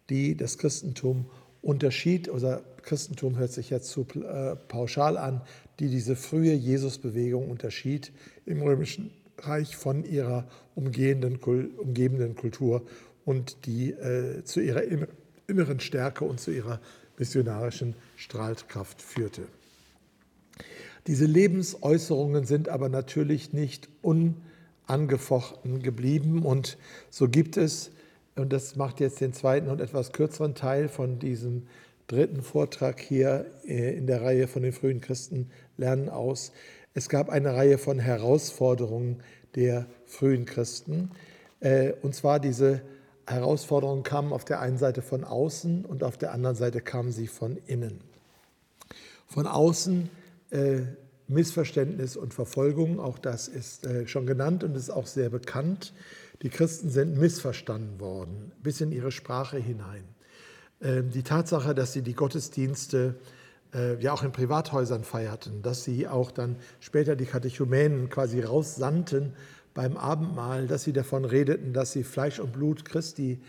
die 0.09 0.35
das 0.35 0.57
Christentum 0.57 1.25
unterschied, 1.61 2.29
oder 2.29 2.61
Christentum 2.83 3.37
hört 3.37 3.51
sich 3.51 3.69
jetzt 3.69 3.89
zu 3.89 4.05
äh, 4.15 4.55
pauschal 4.55 5.17
an, 5.17 5.41
die 5.79 5.89
diese 5.89 6.15
frühe 6.15 6.53
Jesusbewegung 6.53 7.49
unterschied 7.49 8.11
im 8.45 8.61
römischen 8.61 9.11
Reich 9.37 9.75
von 9.75 10.03
ihrer 10.03 10.47
umgehenden, 10.75 11.37
umgebenden 11.37 12.35
Kultur 12.35 12.83
und 13.25 13.65
die 13.65 13.91
äh, 13.91 14.43
zu 14.43 14.59
ihrer 14.59 14.83
inneren 15.47 15.79
Stärke 15.79 16.25
und 16.25 16.39
zu 16.39 16.51
ihrer 16.51 16.79
missionarischen 17.17 17.95
Strahlkraft 18.15 19.01
führte. 19.01 19.43
Diese 21.07 21.25
Lebensäußerungen 21.25 22.45
sind 22.45 22.69
aber 22.69 22.89
natürlich 22.89 23.53
nicht 23.53 23.89
unangefochten 24.01 25.81
geblieben 25.81 26.43
und 26.43 26.77
so 27.09 27.27
gibt 27.27 27.57
es, 27.57 27.91
und 28.35 28.53
das 28.53 28.75
macht 28.75 28.99
jetzt 28.99 29.21
den 29.21 29.33
zweiten 29.33 29.69
und 29.69 29.81
etwas 29.81 30.11
kürzeren 30.11 30.55
Teil 30.55 30.87
von 30.87 31.19
diesem 31.19 31.67
dritten 32.09 32.41
Vortrag 32.41 32.99
hier 32.99 33.45
äh, 33.65 33.95
in 33.95 34.07
der 34.07 34.21
Reihe 34.21 34.47
von 34.47 34.63
den 34.63 34.73
frühen 34.73 34.99
Christen 34.99 35.49
lernen 35.77 36.09
aus, 36.09 36.51
es 36.93 37.07
gab 37.07 37.29
eine 37.29 37.53
Reihe 37.55 37.77
von 37.77 37.99
Herausforderungen 37.99 39.21
der 39.55 39.85
frühen 40.05 40.45
Christen. 40.45 41.11
Äh, 41.59 41.93
und 42.01 42.15
zwar 42.15 42.39
diese 42.39 42.81
Herausforderungen 43.27 44.03
kamen 44.03 44.33
auf 44.33 44.43
der 44.43 44.59
einen 44.59 44.77
Seite 44.77 45.01
von 45.01 45.23
außen 45.23 45.85
und 45.85 46.03
auf 46.03 46.17
der 46.17 46.33
anderen 46.33 46.55
Seite 46.55 46.81
kamen 46.81 47.11
sie 47.11 47.27
von 47.27 47.57
innen. 47.67 48.01
Von 49.27 49.45
außen 49.45 50.09
äh, 50.49 50.79
Missverständnis 51.27 52.17
und 52.17 52.33
Verfolgung, 52.33 52.99
auch 52.99 53.19
das 53.19 53.47
ist 53.47 53.87
schon 54.07 54.25
genannt 54.25 54.63
und 54.63 54.75
ist 54.75 54.89
auch 54.89 55.05
sehr 55.05 55.29
bekannt. 55.29 55.93
Die 56.41 56.49
Christen 56.49 56.89
sind 56.89 57.17
missverstanden 57.17 57.99
worden, 57.99 58.51
bis 58.63 58.79
in 58.81 58.91
ihre 58.91 59.11
Sprache 59.11 59.57
hinein. 59.57 60.03
Ähm, 60.81 61.09
die 61.11 61.23
Tatsache, 61.23 61.75
dass 61.75 61.93
sie 61.93 62.01
die 62.01 62.13
Gottesdienste 62.13 63.15
äh, 63.73 64.01
ja 64.01 64.13
auch 64.13 64.23
in 64.23 64.31
Privathäusern 64.31 65.03
feierten, 65.03 65.61
dass 65.61 65.83
sie 65.83 66.07
auch 66.07 66.31
dann 66.31 66.55
später 66.79 67.15
die 67.15 67.25
Katechumänen 67.25 68.09
quasi 68.09 68.41
raussandten 68.41 69.33
beim 69.73 69.97
Abendmahl, 69.97 70.67
dass 70.67 70.83
sie 70.83 70.93
davon 70.93 71.25
redeten, 71.25 71.73
dass 71.73 71.91
sie 71.91 72.03
Fleisch 72.03 72.39
und 72.39 72.53
Blut 72.53 72.85
Christi 72.85 73.39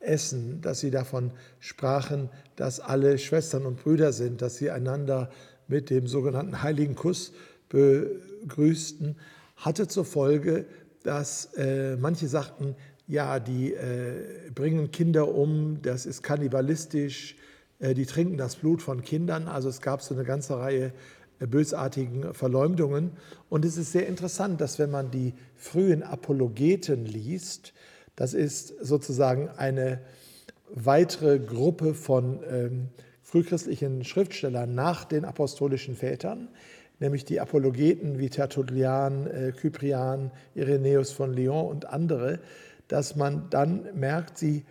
essen, 0.00 0.60
dass 0.60 0.80
sie 0.80 0.90
davon 0.90 1.32
sprachen, 1.60 2.30
dass 2.56 2.80
alle 2.80 3.18
Schwestern 3.18 3.66
und 3.66 3.82
Brüder 3.82 4.12
sind, 4.12 4.42
dass 4.42 4.56
sie 4.56 4.70
einander 4.70 5.30
mit 5.66 5.90
dem 5.90 6.06
sogenannten 6.06 6.62
heiligen 6.62 6.94
Kuss 6.94 7.32
begrüßten, 7.68 9.16
hatte 9.56 9.88
zur 9.88 10.04
Folge, 10.04 10.66
dass 11.08 11.46
äh, 11.56 11.96
manche 11.96 12.28
sagten, 12.28 12.76
ja, 13.06 13.40
die 13.40 13.72
äh, 13.72 14.50
bringen 14.54 14.90
Kinder 14.90 15.34
um, 15.34 15.80
das 15.80 16.04
ist 16.04 16.22
kannibalistisch, 16.22 17.34
äh, 17.78 17.94
die 17.94 18.04
trinken 18.04 18.36
das 18.36 18.56
Blut 18.56 18.82
von 18.82 19.00
Kindern. 19.00 19.48
Also 19.48 19.70
es 19.70 19.80
gab 19.80 20.02
so 20.02 20.14
eine 20.14 20.24
ganze 20.24 20.58
Reihe 20.58 20.92
äh, 21.40 21.46
bösartigen 21.46 22.34
Verleumdungen. 22.34 23.12
Und 23.48 23.64
es 23.64 23.78
ist 23.78 23.92
sehr 23.92 24.06
interessant, 24.06 24.60
dass 24.60 24.78
wenn 24.78 24.90
man 24.90 25.10
die 25.10 25.32
frühen 25.56 26.02
Apologeten 26.02 27.06
liest, 27.06 27.72
das 28.14 28.34
ist 28.34 28.74
sozusagen 28.82 29.48
eine 29.48 30.02
weitere 30.68 31.38
Gruppe 31.38 31.94
von 31.94 32.40
ähm, 32.50 32.88
frühchristlichen 33.22 34.04
Schriftstellern 34.04 34.74
nach 34.74 35.06
den 35.06 35.24
apostolischen 35.24 35.96
Vätern, 35.96 36.48
nämlich 37.00 37.24
die 37.24 37.40
Apologeten 37.40 38.18
wie 38.18 38.28
Tertullian, 38.28 39.26
äh, 39.26 39.52
Cyprian, 39.52 40.30
Irenäus 40.54 41.12
von 41.12 41.32
Lyon 41.32 41.68
und 41.68 41.86
andere, 41.86 42.40
dass 42.88 43.16
man 43.16 43.48
dann 43.50 43.88
merkt, 43.94 44.36
sie 44.38 44.64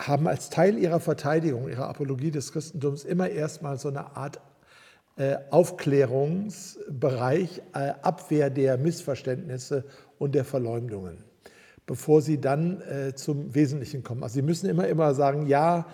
haben 0.00 0.28
als 0.28 0.50
Teil 0.50 0.78
ihrer 0.78 1.00
Verteidigung, 1.00 1.68
ihrer 1.68 1.88
Apologie 1.88 2.30
des 2.30 2.52
Christentums 2.52 3.02
immer 3.04 3.28
erstmal 3.28 3.78
so 3.78 3.88
eine 3.88 4.16
Art 4.16 4.40
äh, 5.16 5.38
Aufklärungsbereich, 5.50 7.62
äh, 7.74 7.94
Abwehr 8.02 8.50
der 8.50 8.78
Missverständnisse 8.78 9.84
und 10.18 10.36
der 10.36 10.44
Verleumdungen, 10.44 11.24
bevor 11.86 12.22
sie 12.22 12.40
dann 12.40 12.80
äh, 12.82 13.16
zum 13.16 13.52
Wesentlichen 13.52 14.04
kommen. 14.04 14.22
Also 14.22 14.34
sie 14.34 14.42
müssen 14.42 14.70
immer, 14.70 14.86
immer 14.86 15.12
sagen, 15.14 15.48
ja, 15.48 15.86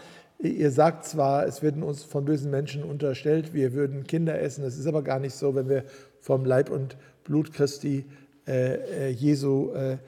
ihr 0.48 0.70
sagt 0.70 1.04
zwar, 1.04 1.46
es 1.46 1.62
werden 1.62 1.82
uns 1.82 2.02
von 2.02 2.24
bösen 2.24 2.50
Menschen 2.50 2.82
unterstellt, 2.82 3.54
wir 3.54 3.72
würden 3.72 4.04
Kinder 4.04 4.40
essen, 4.40 4.64
es 4.64 4.78
ist 4.78 4.86
aber 4.86 5.02
gar 5.02 5.18
nicht 5.18 5.34
so, 5.34 5.54
wenn 5.54 5.68
wir 5.68 5.84
vom 6.20 6.44
Leib 6.44 6.70
und 6.70 6.96
Blut 7.24 7.52
Christi 7.52 8.04
äh, 8.46 9.10
Jesu 9.10 9.72
äh, 9.72 9.98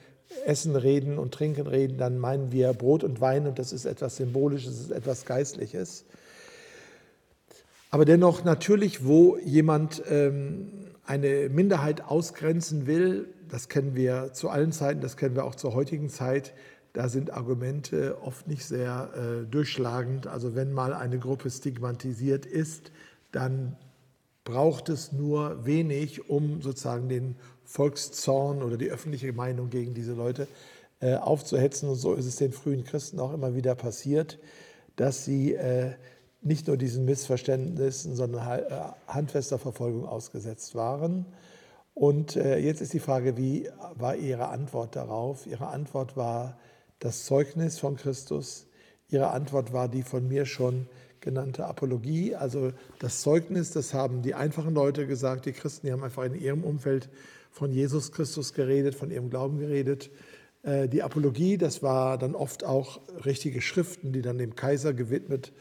Essen 0.45 0.75
reden 0.75 1.17
und 1.17 1.33
Trinken 1.33 1.67
reden, 1.67 1.97
dann 1.97 2.19
meinen 2.19 2.51
wir 2.51 2.73
Brot 2.73 3.03
und 3.03 3.21
Wein 3.21 3.47
und 3.47 3.59
das 3.59 3.71
ist 3.71 3.85
etwas 3.85 4.17
Symbolisches, 4.17 4.73
das 4.73 4.81
ist 4.81 4.91
etwas 4.91 5.25
Geistliches. 5.25 6.05
Aber 7.89 8.05
dennoch 8.05 8.43
natürlich, 8.43 9.05
wo 9.05 9.37
jemand 9.37 10.03
ähm, 10.09 10.67
eine 11.05 11.49
Minderheit 11.49 12.03
ausgrenzen 12.03 12.85
will, 12.85 13.29
das 13.49 13.69
kennen 13.69 13.95
wir 13.95 14.33
zu 14.33 14.49
allen 14.49 14.73
Zeiten, 14.73 14.99
das 14.99 15.15
kennen 15.15 15.35
wir 15.35 15.45
auch 15.45 15.55
zur 15.55 15.73
heutigen 15.73 16.09
Zeit, 16.09 16.53
da 16.97 17.09
sind 17.09 17.31
Argumente 17.31 18.17
oft 18.23 18.47
nicht 18.47 18.65
sehr 18.65 19.11
äh, 19.13 19.45
durchschlagend. 19.45 20.25
Also 20.25 20.55
wenn 20.55 20.73
mal 20.73 20.95
eine 20.95 21.19
Gruppe 21.19 21.51
stigmatisiert 21.51 22.47
ist, 22.47 22.91
dann 23.31 23.75
braucht 24.43 24.89
es 24.89 25.11
nur 25.11 25.63
wenig, 25.63 26.27
um 26.27 26.63
sozusagen 26.63 27.07
den 27.07 27.35
Volkszorn 27.65 28.63
oder 28.63 28.77
die 28.77 28.89
öffentliche 28.89 29.31
Meinung 29.31 29.69
gegen 29.69 29.93
diese 29.93 30.13
Leute 30.13 30.47
äh, 30.99 31.17
aufzuhetzen. 31.17 31.87
Und 31.87 31.97
so 31.97 32.15
ist 32.15 32.25
es 32.25 32.37
den 32.37 32.51
frühen 32.51 32.83
Christen 32.83 33.19
auch 33.19 33.31
immer 33.31 33.53
wieder 33.53 33.75
passiert, 33.75 34.39
dass 34.95 35.23
sie 35.23 35.53
äh, 35.53 35.91
nicht 36.41 36.65
nur 36.65 36.77
diesen 36.77 37.05
Missverständnissen, 37.05 38.15
sondern 38.15 38.59
äh, 38.59 38.63
handfester 39.05 39.59
Verfolgung 39.59 40.07
ausgesetzt 40.07 40.73
waren. 40.73 41.27
Und 41.93 42.35
äh, 42.37 42.57
jetzt 42.57 42.81
ist 42.81 42.93
die 42.93 42.99
Frage, 42.99 43.37
wie 43.37 43.69
war 43.93 44.15
Ihre 44.15 44.47
Antwort 44.47 44.95
darauf? 44.95 45.45
Ihre 45.45 45.67
Antwort 45.67 46.17
war 46.17 46.57
das 46.99 47.25
Zeugnis 47.25 47.79
von 47.79 47.95
Christus. 47.95 48.67
Ihre 49.09 49.31
Antwort 49.31 49.73
war 49.73 49.87
die 49.87 50.03
von 50.03 50.27
mir 50.27 50.45
schon 50.45 50.87
genannte 51.21 51.65
Apologie, 51.65 52.35
also 52.35 52.71
das 52.99 53.21
Zeugnis, 53.21 53.71
das 53.71 53.93
haben 53.93 54.21
die 54.21 54.35
einfachen 54.35 54.73
Leute 54.73 55.07
gesagt, 55.07 55.45
die 55.45 55.51
Christen, 55.51 55.87
die 55.87 55.93
haben 55.93 56.03
einfach 56.03 56.23
in 56.23 56.35
ihrem 56.35 56.63
Umfeld 56.63 57.09
von 57.51 57.71
Jesus 57.71 58.11
Christus 58.11 58.53
geredet, 58.53 58.95
von 58.95 59.09
ihrem 59.09 59.29
Glauben 59.29 59.57
geredet. 59.57 60.11
Äh, 60.63 60.87
die 60.87 61.01
Apologie, 61.01 61.57
das 61.57 61.81
war 61.81 62.17
dann 62.17 62.35
oft 62.35 62.63
auch 62.63 63.01
richtige 63.25 63.61
Schriften, 63.61 64.13
die 64.13 64.21
dann 64.21 64.37
dem 64.37 64.55
Kaiser 64.55 64.93
gewidmet 64.93 65.53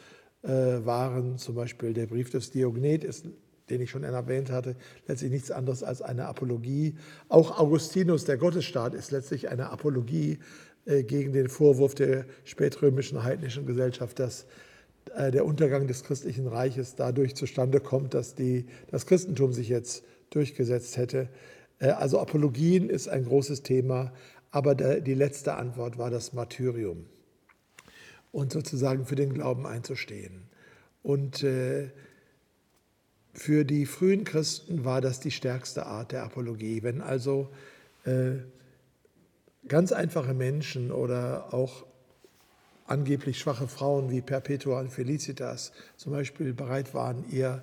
äh, 0.42 0.48
waren. 0.48 1.38
Zum 1.38 1.54
Beispiel 1.54 1.94
der 1.94 2.06
Brief 2.06 2.30
des 2.30 2.50
Diognet 2.50 3.04
den 3.70 3.80
ich 3.80 3.90
schon 3.90 4.04
erwähnt 4.04 4.50
hatte, 4.50 4.76
letztlich 5.06 5.30
nichts 5.30 5.50
anderes 5.50 5.82
als 5.82 6.02
eine 6.02 6.26
Apologie. 6.26 6.94
Auch 7.28 7.58
Augustinus, 7.58 8.24
der 8.24 8.36
Gottesstaat, 8.36 8.94
ist 8.94 9.10
letztlich 9.10 9.48
eine 9.48 9.70
Apologie 9.70 10.38
gegen 10.86 11.32
den 11.32 11.48
Vorwurf 11.48 11.94
der 11.94 12.26
spätrömischen 12.44 13.24
heidnischen 13.24 13.66
Gesellschaft, 13.66 14.18
dass 14.18 14.46
der 15.16 15.44
Untergang 15.44 15.86
des 15.86 16.04
christlichen 16.04 16.46
Reiches 16.46 16.94
dadurch 16.94 17.34
zustande 17.34 17.80
kommt, 17.80 18.14
dass 18.14 18.34
die, 18.34 18.66
das 18.90 19.06
Christentum 19.06 19.52
sich 19.52 19.68
jetzt 19.68 20.04
durchgesetzt 20.30 20.96
hätte. 20.96 21.28
Also 21.80 22.20
Apologien 22.20 22.88
ist 22.88 23.08
ein 23.08 23.24
großes 23.24 23.62
Thema, 23.62 24.12
aber 24.50 24.74
die 24.74 25.14
letzte 25.14 25.54
Antwort 25.54 25.98
war 25.98 26.10
das 26.10 26.32
Martyrium 26.32 27.06
und 28.32 28.52
sozusagen 28.52 29.06
für 29.06 29.16
den 29.16 29.32
Glauben 29.32 29.66
einzustehen. 29.66 30.42
Und 31.02 31.42
äh, 31.42 31.88
für 33.32 33.64
die 33.64 33.86
frühen 33.86 34.24
Christen 34.24 34.84
war 34.84 35.00
das 35.00 35.20
die 35.20 35.30
stärkste 35.30 35.86
Art 35.86 36.12
der 36.12 36.24
Apologie. 36.24 36.82
Wenn 36.82 37.00
also 37.00 37.48
äh, 38.04 38.38
ganz 39.68 39.92
einfache 39.92 40.34
Menschen 40.34 40.92
oder 40.92 41.52
auch 41.52 41.86
angeblich 42.86 43.38
schwache 43.38 43.66
Frauen 43.66 44.10
wie 44.10 44.20
Perpetua 44.20 44.80
und 44.80 44.90
Felicitas 44.90 45.72
zum 45.96 46.12
Beispiel 46.12 46.52
bereit 46.52 46.94
waren, 46.94 47.24
ihr, 47.30 47.62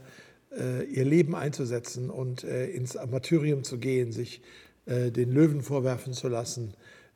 äh, 0.52 0.84
ihr 0.86 1.06
Leben 1.06 1.36
einzusetzen 1.36 2.10
und 2.10 2.44
äh, 2.44 2.68
ins 2.68 2.96
Martyrium 2.96 3.64
zu 3.64 3.78
gehen, 3.78 4.12
sich 4.12 4.42
äh, 4.86 5.12
den 5.12 5.32
Löwen 5.32 5.62
vorwerfen 5.62 6.14
zu 6.14 6.28
lassen, 6.28 6.74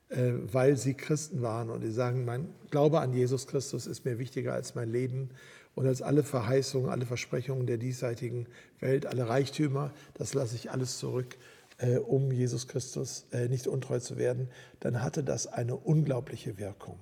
äh, 0.10 0.32
weil 0.52 0.78
sie 0.78 0.94
Christen 0.94 1.42
waren. 1.42 1.70
Und 1.70 1.82
die 1.82 1.92
sagen, 1.92 2.24
mein 2.24 2.48
Glaube 2.72 3.02
an 3.02 3.14
Jesus 3.14 3.48
Christus 3.48 3.88
ist 3.88 4.06
mir 4.06 4.20
wichtiger 4.20 4.54
als 4.54 4.74
mein 4.74 4.90
Leben 4.90 5.30
und 5.76 5.86
als 5.86 6.02
alle 6.02 6.24
Verheißungen, 6.24 6.90
alle 6.90 7.06
Versprechungen 7.06 7.68
der 7.68 7.78
diesseitigen 7.78 8.48
Welt, 8.80 9.06
alle 9.06 9.28
Reichtümer, 9.28 9.94
das 10.14 10.34
lasse 10.34 10.56
ich 10.56 10.72
alles 10.72 10.98
zurück, 10.98 11.38
äh, 11.78 11.98
um 11.98 12.32
Jesus 12.32 12.68
Christus 12.68 13.28
äh, 13.32 13.48
nicht 13.48 13.68
untreu 13.68 14.00
zu 14.00 14.18
werden, 14.18 14.50
dann 14.80 15.04
hatte 15.04 15.24
das 15.24 15.48
eine 15.48 15.76
unglaubliche 15.76 16.58
Wirkung. 16.58 17.00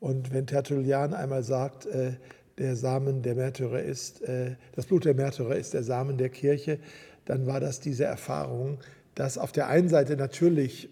Und 0.00 0.32
wenn 0.32 0.46
Tertullian 0.46 1.14
einmal 1.14 1.42
sagt, 1.42 1.88
der 2.58 2.76
Samen 2.76 3.22
der 3.22 3.36
Märtyrer 3.36 3.80
ist, 3.80 4.22
das 4.76 4.84
Blut 4.84 5.06
der 5.06 5.14
Märtyrer 5.14 5.56
ist 5.56 5.72
der 5.72 5.82
Samen 5.82 6.18
der 6.18 6.28
Kirche, 6.28 6.78
dann 7.24 7.46
war 7.46 7.58
das 7.58 7.80
diese 7.80 8.04
Erfahrung, 8.04 8.80
dass 9.14 9.38
auf 9.38 9.50
der 9.50 9.68
einen 9.68 9.88
Seite 9.88 10.18
natürlich 10.18 10.90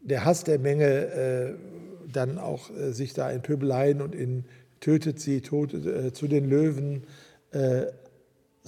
der 0.00 0.24
Hass 0.24 0.42
der 0.42 0.58
Menge 0.58 0.84
äh, 0.84 1.54
dann 2.10 2.38
auch 2.38 2.70
äh, 2.70 2.92
sich 2.92 3.12
da 3.12 3.30
in 3.30 3.42
Pöbeleien 3.42 4.00
und 4.00 4.14
in 4.14 4.44
tötet 4.80 5.20
sie 5.20 5.40
tot, 5.40 5.74
äh, 5.74 6.12
zu 6.12 6.28
den 6.28 6.48
Löwen 6.48 7.04
äh, 7.52 7.86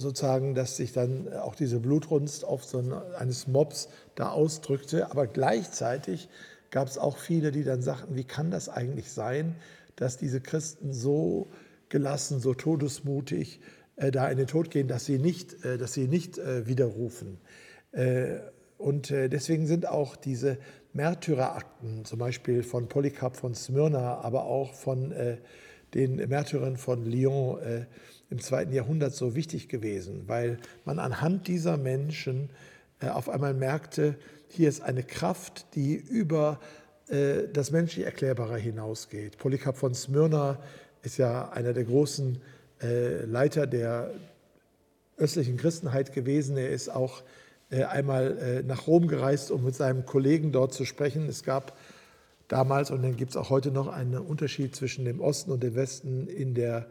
sozusagen, 0.01 0.55
dass 0.55 0.77
sich 0.77 0.93
dann 0.93 1.31
auch 1.33 1.55
diese 1.55 1.79
Blutrunst 1.79 2.45
auf 2.45 2.63
so 2.63 2.79
ein, 2.79 2.93
eines 3.17 3.47
Mobs 3.47 3.89
da 4.15 4.29
ausdrückte. 4.29 5.11
Aber 5.11 5.27
gleichzeitig 5.27 6.29
gab 6.69 6.87
es 6.87 6.97
auch 6.97 7.17
viele, 7.17 7.51
die 7.51 7.63
dann 7.63 7.81
sagten, 7.81 8.15
wie 8.15 8.23
kann 8.23 8.51
das 8.51 8.69
eigentlich 8.69 9.11
sein, 9.11 9.55
dass 9.95 10.17
diese 10.17 10.41
Christen 10.41 10.93
so 10.93 11.47
gelassen, 11.89 12.39
so 12.39 12.53
todesmutig 12.53 13.59
äh, 13.97 14.11
da 14.11 14.27
in 14.29 14.37
den 14.37 14.47
Tod 14.47 14.71
gehen, 14.71 14.87
dass 14.87 15.05
sie 15.05 15.19
nicht, 15.19 15.63
äh, 15.63 15.77
dass 15.77 15.93
sie 15.93 16.07
nicht 16.07 16.37
widerrufen. 16.37 17.39
Und 18.77 19.09
deswegen 19.09 19.67
sind 19.67 19.85
auch 19.85 20.15
diese 20.15 20.57
Märtyrerakten, 20.93 22.05
zum 22.05 22.19
Beispiel 22.19 22.63
von 22.63 22.87
Polycarp 22.87 23.37
von 23.37 23.53
Smyrna, 23.53 24.21
aber 24.21 24.45
auch 24.45 24.73
von 24.73 25.11
äh, 25.11 25.37
den 25.93 26.15
Märtyrern 26.15 26.77
von 26.77 27.05
Lyon 27.05 27.61
äh, 27.61 27.85
im 28.29 28.39
zweiten 28.39 28.73
Jahrhundert 28.73 29.13
so 29.13 29.35
wichtig 29.35 29.67
gewesen, 29.67 30.23
weil 30.27 30.57
man 30.85 30.99
anhand 30.99 31.47
dieser 31.47 31.77
Menschen 31.77 32.49
äh, 32.99 33.07
auf 33.09 33.29
einmal 33.29 33.53
merkte, 33.53 34.15
hier 34.47 34.69
ist 34.69 34.81
eine 34.81 35.03
Kraft, 35.03 35.75
die 35.75 35.95
über 35.95 36.59
äh, 37.09 37.47
das 37.51 37.71
menschlich 37.71 38.05
Erklärbare 38.05 38.57
hinausgeht. 38.57 39.37
Polycarp 39.37 39.77
von 39.77 39.93
Smyrna 39.93 40.59
ist 41.03 41.17
ja 41.17 41.49
einer 41.49 41.73
der 41.73 41.83
großen 41.83 42.41
äh, 42.81 43.25
Leiter 43.25 43.67
der 43.67 44.11
östlichen 45.17 45.57
Christenheit 45.57 46.13
gewesen. 46.13 46.57
Er 46.57 46.69
ist 46.69 46.89
auch 46.89 47.23
äh, 47.69 47.83
einmal 47.83 48.37
äh, 48.37 48.63
nach 48.63 48.87
Rom 48.87 49.07
gereist, 49.07 49.51
um 49.51 49.63
mit 49.63 49.75
seinem 49.75 50.05
Kollegen 50.05 50.51
dort 50.51 50.73
zu 50.73 50.85
sprechen. 50.85 51.27
Es 51.27 51.43
gab 51.43 51.77
damals 52.51 52.91
und 52.91 53.03
dann 53.03 53.15
gibt 53.15 53.31
es 53.31 53.37
auch 53.37 53.49
heute 53.49 53.71
noch 53.71 53.87
einen 53.87 54.17
Unterschied 54.17 54.75
zwischen 54.75 55.05
dem 55.05 55.19
Osten 55.21 55.51
und 55.51 55.63
dem 55.63 55.75
Westen 55.75 56.27
in 56.27 56.53
der, 56.53 56.87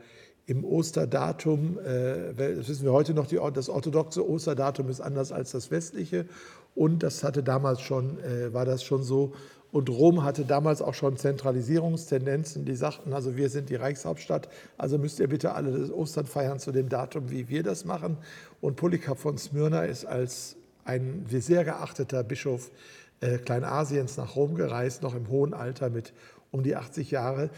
im 0.46 0.64
Osterdatum. 0.64 1.79
Äh, 1.79 2.35
das 2.35 2.68
wissen 2.68 2.85
wir 2.85 2.92
heute 2.92 3.14
noch, 3.14 3.27
das 3.53 3.68
orthodoxe 3.68 4.29
Osterdatum 4.29 4.88
ist 4.88 5.01
anders 5.01 5.33
als 5.33 5.53
das 5.53 5.70
westliche 5.70 6.27
und 6.75 7.03
das 7.03 7.25
hatte 7.25 7.42
damals 7.42 7.81
schon, 7.81 8.18
war 8.53 8.64
das 8.64 8.85
schon 8.85 9.03
so. 9.03 9.33
Und 9.73 9.88
Rom 9.88 10.25
hatte 10.25 10.44
damals 10.44 10.83
auch 10.83 10.94
schon 10.94 11.16
Zentralisierungstendenzen. 11.16 12.64
Die 12.64 12.75
sagten, 12.75 13.12
also 13.12 13.37
wir 13.37 13.49
sind 13.49 13.70
die 13.70 13.77
Reichshauptstadt, 13.77 14.49
also 14.77 14.99
müsst 14.99 15.20
ihr 15.20 15.29
bitte 15.29 15.55
alle 15.55 15.79
das 15.79 15.90
Ostern 15.90 16.27
feiern 16.27 16.59
zu 16.59 16.73
dem 16.73 16.88
Datum, 16.88 17.31
wie 17.31 17.49
wir 17.49 17.62
das 17.62 17.85
machen. 17.85 18.16
Und 18.61 18.77
Polycarp 18.77 19.18
von 19.18 19.38
Smyrna 19.38 19.85
ist 19.85 20.05
als 20.05 20.57
ein 20.85 21.25
sehr 21.29 21.64
geachteter 21.64 22.25
Bischof 22.25 22.70
äh, 23.20 23.38
Kleinasiens 23.38 24.16
nach 24.16 24.37
Rom 24.37 24.54
gereist, 24.54 25.02
noch 25.02 25.14
im 25.14 25.28
hohen 25.28 25.54
Alter 25.54 25.90
mit 25.90 26.12
um 26.50 26.62
die 26.62 26.76
80 26.76 27.11
Jahre. 27.11 27.50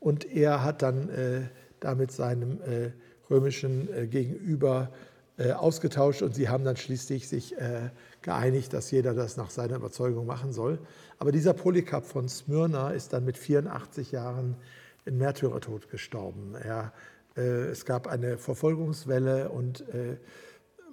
Und 0.00 0.30
er 0.30 0.62
hat 0.62 0.82
dann 0.82 1.08
äh, 1.08 1.42
da 1.80 1.94
mit 1.94 2.12
seinem 2.12 2.60
äh, 2.62 2.90
römischen 3.30 3.92
äh, 3.92 4.06
Gegenüber 4.06 4.90
äh, 5.36 5.52
ausgetauscht 5.52 6.22
und 6.22 6.34
sie 6.34 6.48
haben 6.48 6.64
dann 6.64 6.76
schließlich 6.76 7.28
sich 7.28 7.56
äh, 7.58 7.90
geeinigt, 8.22 8.72
dass 8.72 8.90
jeder 8.90 9.14
das 9.14 9.36
nach 9.36 9.50
seiner 9.50 9.76
Überzeugung 9.76 10.26
machen 10.26 10.52
soll. 10.52 10.78
Aber 11.18 11.32
dieser 11.32 11.54
Polycarp 11.54 12.04
von 12.04 12.28
Smyrna 12.28 12.90
ist 12.90 13.12
dann 13.12 13.24
mit 13.24 13.38
84 13.38 14.12
Jahren 14.12 14.56
in 15.04 15.18
Märtyrertod 15.18 15.90
gestorben. 15.90 16.54
Er, 16.54 16.92
es 17.34 17.84
gab 17.84 18.06
eine 18.06 18.38
Verfolgungswelle 18.38 19.50
und 19.50 19.84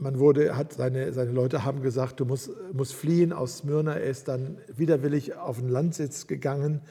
man 0.02 0.20
wurde, 0.20 0.58
hat 0.58 0.74
seine, 0.74 1.14
seine 1.14 1.32
Leute 1.32 1.64
haben 1.64 1.82
gesagt, 1.82 2.20
du 2.20 2.26
musst, 2.26 2.50
musst 2.74 2.94
fliehen 2.94 3.32
aus 3.32 3.60
Smyrna. 3.60 3.94
Er 3.94 4.10
ist 4.10 4.28
dann 4.28 4.58
widerwillig 4.76 5.36
auf 5.36 5.60
den 5.60 5.70
Landsitz 5.70 6.26
gegangen. 6.26 6.82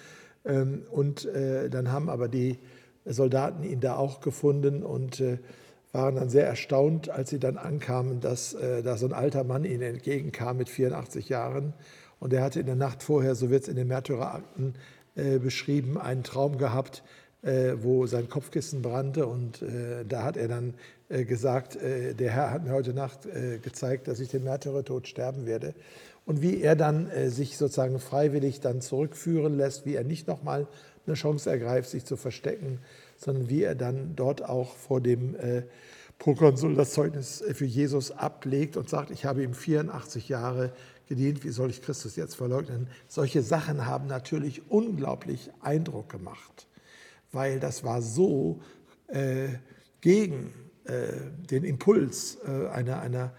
Ähm, 0.44 0.82
und 0.90 1.26
äh, 1.26 1.68
dann 1.68 1.90
haben 1.90 2.08
aber 2.08 2.28
die 2.28 2.58
Soldaten 3.04 3.64
ihn 3.64 3.80
da 3.80 3.96
auch 3.96 4.20
gefunden 4.20 4.84
und 4.84 5.20
äh, 5.20 5.38
waren 5.92 6.14
dann 6.14 6.30
sehr 6.30 6.46
erstaunt, 6.46 7.10
als 7.10 7.30
sie 7.30 7.40
dann 7.40 7.58
ankamen, 7.58 8.20
dass 8.20 8.54
äh, 8.54 8.82
da 8.82 8.96
so 8.96 9.06
ein 9.06 9.12
alter 9.12 9.42
Mann 9.42 9.64
ihnen 9.64 9.82
entgegenkam 9.82 10.58
mit 10.58 10.68
84 10.68 11.28
Jahren. 11.28 11.72
Und 12.20 12.32
er 12.32 12.42
hatte 12.42 12.60
in 12.60 12.66
der 12.66 12.76
Nacht 12.76 13.02
vorher, 13.02 13.34
so 13.34 13.50
wird 13.50 13.64
es 13.64 13.68
in 13.68 13.76
den 13.76 13.88
Märtyrerakten 13.88 14.74
beschrieben, 15.42 15.98
einen 15.98 16.22
Traum 16.22 16.56
gehabt, 16.56 17.02
wo 17.42 18.06
sein 18.06 18.28
Kopfkissen 18.28 18.82
brannte. 18.82 19.26
Und 19.26 19.64
da 20.06 20.24
hat 20.24 20.36
er 20.36 20.48
dann 20.48 20.74
äh, 21.10 21.24
gesagt, 21.24 21.74
äh, 21.74 22.14
der 22.14 22.30
Herr 22.30 22.52
hat 22.52 22.64
mir 22.64 22.70
heute 22.70 22.94
Nacht 22.94 23.26
äh, 23.26 23.58
gezeigt, 23.58 24.06
dass 24.06 24.20
ich 24.20 24.28
den 24.28 24.44
Märtyrertod 24.44 25.08
sterben 25.08 25.44
werde. 25.44 25.74
Und 26.24 26.40
wie 26.40 26.62
er 26.62 26.76
dann 26.76 27.10
sich 27.28 27.56
sozusagen 27.56 27.98
freiwillig 27.98 28.60
dann 28.60 28.80
zurückführen 28.80 29.56
lässt, 29.56 29.84
wie 29.84 29.96
er 29.96 30.04
nicht 30.04 30.28
nochmal 30.28 30.68
eine 31.04 31.16
Chance 31.16 31.50
ergreift, 31.50 31.90
sich 31.90 32.04
zu 32.04 32.16
verstecken, 32.16 32.78
sondern 33.16 33.48
wie 33.48 33.64
er 33.64 33.74
dann 33.74 34.14
dort 34.14 34.44
auch 34.44 34.76
vor 34.76 35.00
dem 35.00 35.34
Prokonsul 36.18 36.76
das 36.76 36.92
Zeugnis 36.92 37.42
für 37.54 37.64
Jesus 37.64 38.12
ablegt 38.12 38.76
und 38.76 38.88
sagt, 38.88 39.10
ich 39.10 39.24
habe 39.24 39.42
ihm 39.42 39.54
84 39.54 40.28
Jahre 40.28 40.72
gedient, 41.08 41.42
wie 41.42 41.50
soll 41.50 41.70
ich 41.70 41.82
Christus 41.82 42.14
jetzt 42.14 42.36
verleugnen? 42.36 42.86
Solche 43.08 43.42
Sachen 43.42 43.86
haben 43.86 44.06
natürlich 44.06 44.70
unglaublich 44.70 45.50
Eindruck 45.60 46.10
gemacht, 46.10 46.68
weil 47.32 47.60
das 47.60 47.84
war 47.84 48.02
so 48.02 48.60
äh, 49.08 49.48
gegen 50.00 50.52
äh, 50.84 51.12
den 51.50 51.64
Impuls 51.64 52.38
äh, 52.46 52.68
einer, 52.68 53.00
einer 53.00 53.32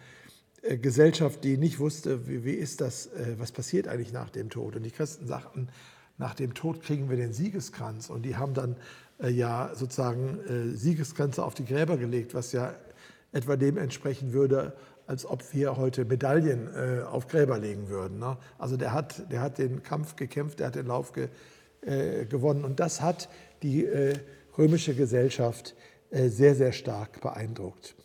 äh, 0.62 0.77
Gesellschaft, 0.77 1.43
die 1.43 1.58
nicht 1.58 1.80
wusste, 1.80 2.27
wie, 2.27 2.45
wie 2.45 2.54
ist 2.54 2.82
das, 2.82 3.10
was 3.38 3.51
passiert 3.51 3.88
eigentlich 3.88 4.13
nach 4.13 4.30
dem 4.30 4.49
Tod. 4.49 4.75
Und 4.75 4.84
die 4.84 4.91
Christen 4.91 5.27
sagten, 5.27 5.67
nach 6.17 6.36
dem 6.36 6.54
Tod 6.54 6.82
kriegen 6.82 7.10
wir 7.10 7.17
den 7.17 7.34
Siegeskranz. 7.34 8.10
Und 8.10 8.23
die 8.23 8.36
haben 8.36 8.54
dann 8.54 8.75
ja 9.27 9.71
sozusagen 9.75 10.39
Siegeskränze 10.75 11.43
auf 11.43 11.56
die 11.56 11.65
Gräber 11.65 11.97
gelegt, 11.97 12.34
was 12.34 12.51
ja 12.51 12.75
etwa 13.32 13.56
dem 13.56 13.77
entsprechen 13.77 14.34
würde, 14.34 14.73
als 15.08 15.25
ob 15.25 15.54
wir 15.54 15.77
heute 15.77 16.06
Medaillen 16.06 17.04
auf 17.06 17.27
Gräber 17.27 17.58
legen 17.58 17.89
würden. 17.89 18.19
Ne? 18.19 18.38
Also 18.60 18.77
der 18.77 18.93
hat, 18.93 19.32
der 19.32 19.41
hat 19.41 19.58
den 19.58 19.82
Kampf 19.84 20.15
gekämpft, 20.15 20.60
der 20.60 20.67
hat 20.67 20.75
den 20.75 20.88
Lauf 20.88 21.12
ge, 21.82 22.26
gewonnen. 22.26 22.63
Und 22.63 22.80
das 22.80 23.02
hat 23.02 23.30
die 23.63 23.88
römische 24.58 24.94
Gesellschaft 24.96 25.76
äh, 26.12 26.28
sehr, 26.28 26.56
sehr 26.56 26.74
stark 26.74 27.22
beeindruckt. 27.22 27.96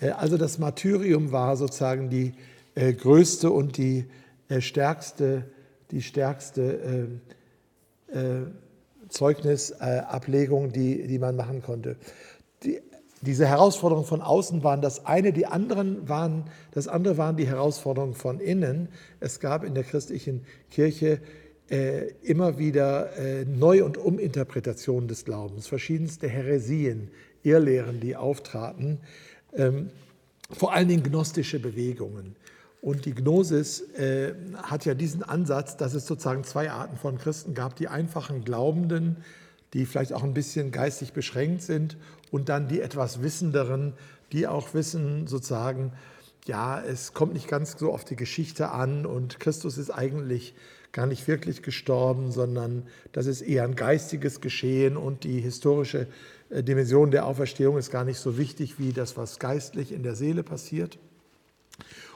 Äh, 0.00 0.10
also 0.10 0.38
das 0.38 0.58
Martyrium 0.58 1.32
war 1.32 1.56
sozusagen 1.56 2.08
die 2.08 2.34
äh, 2.74 2.92
größte 2.92 3.50
und 3.50 3.76
die 3.76 4.06
stärkste, 4.58 5.44
die 5.90 6.02
stärkste 6.02 7.08
Zeugnisablegung, 9.08 10.72
die, 10.72 11.06
die 11.06 11.18
man 11.18 11.36
machen 11.36 11.62
konnte. 11.62 11.96
Die, 12.62 12.82
diese 13.22 13.46
Herausforderungen 13.46 14.06
von 14.06 14.20
außen 14.20 14.62
waren 14.62 14.82
das 14.82 15.06
eine, 15.06 15.32
die 15.32 15.46
anderen 15.46 16.06
waren, 16.06 16.50
das 16.72 16.86
andere 16.86 17.16
waren 17.16 17.38
die 17.38 17.46
Herausforderungen 17.46 18.12
von 18.12 18.40
innen. 18.40 18.88
Es 19.20 19.40
gab 19.40 19.64
in 19.64 19.74
der 19.74 19.84
christlichen 19.84 20.44
Kirche 20.70 21.18
äh, 21.72 22.12
immer 22.22 22.58
wieder 22.58 23.16
äh, 23.16 23.46
Neu- 23.46 23.82
und 23.82 23.96
Uminterpretationen 23.96 25.08
des 25.08 25.24
Glaubens, 25.24 25.66
verschiedenste 25.66 26.28
Häresien, 26.28 27.10
Irrlehren, 27.42 27.98
die 27.98 28.14
auftraten, 28.14 29.00
ähm, 29.56 29.88
vor 30.50 30.74
allen 30.74 30.88
Dingen 30.88 31.02
gnostische 31.02 31.58
Bewegungen. 31.58 32.36
Und 32.82 33.06
die 33.06 33.14
Gnosis 33.14 33.80
äh, 33.94 34.34
hat 34.54 34.84
ja 34.84 34.92
diesen 34.92 35.22
Ansatz, 35.22 35.78
dass 35.78 35.94
es 35.94 36.06
sozusagen 36.06 36.44
zwei 36.44 36.70
Arten 36.70 36.98
von 36.98 37.16
Christen 37.16 37.54
gab, 37.54 37.74
die 37.76 37.88
einfachen 37.88 38.44
Glaubenden, 38.44 39.16
die 39.72 39.86
vielleicht 39.86 40.12
auch 40.12 40.24
ein 40.24 40.34
bisschen 40.34 40.72
geistig 40.72 41.14
beschränkt 41.14 41.62
sind, 41.62 41.96
und 42.30 42.50
dann 42.50 42.68
die 42.68 42.82
etwas 42.82 43.22
Wissenderen, 43.22 43.94
die 44.32 44.46
auch 44.46 44.74
wissen 44.74 45.26
sozusagen, 45.26 45.92
ja, 46.44 46.82
es 46.82 47.14
kommt 47.14 47.32
nicht 47.32 47.48
ganz 47.48 47.78
so 47.78 47.92
auf 47.94 48.04
die 48.04 48.16
Geschichte 48.16 48.70
an 48.70 49.06
und 49.06 49.40
Christus 49.40 49.78
ist 49.78 49.90
eigentlich 49.90 50.54
gar 50.92 51.06
nicht 51.06 51.26
wirklich 51.26 51.62
gestorben, 51.62 52.30
sondern 52.32 52.86
das 53.12 53.26
ist 53.26 53.40
eher 53.40 53.64
ein 53.64 53.74
geistiges 53.74 54.40
Geschehen 54.40 54.96
und 54.96 55.24
die 55.24 55.40
historische 55.40 56.06
äh, 56.50 56.62
Dimension 56.62 57.10
der 57.10 57.26
Auferstehung 57.26 57.78
ist 57.78 57.90
gar 57.90 58.04
nicht 58.04 58.18
so 58.18 58.36
wichtig 58.36 58.78
wie 58.78 58.92
das, 58.92 59.16
was 59.16 59.38
geistlich 59.38 59.92
in 59.92 60.02
der 60.02 60.14
Seele 60.14 60.42
passiert. 60.42 60.98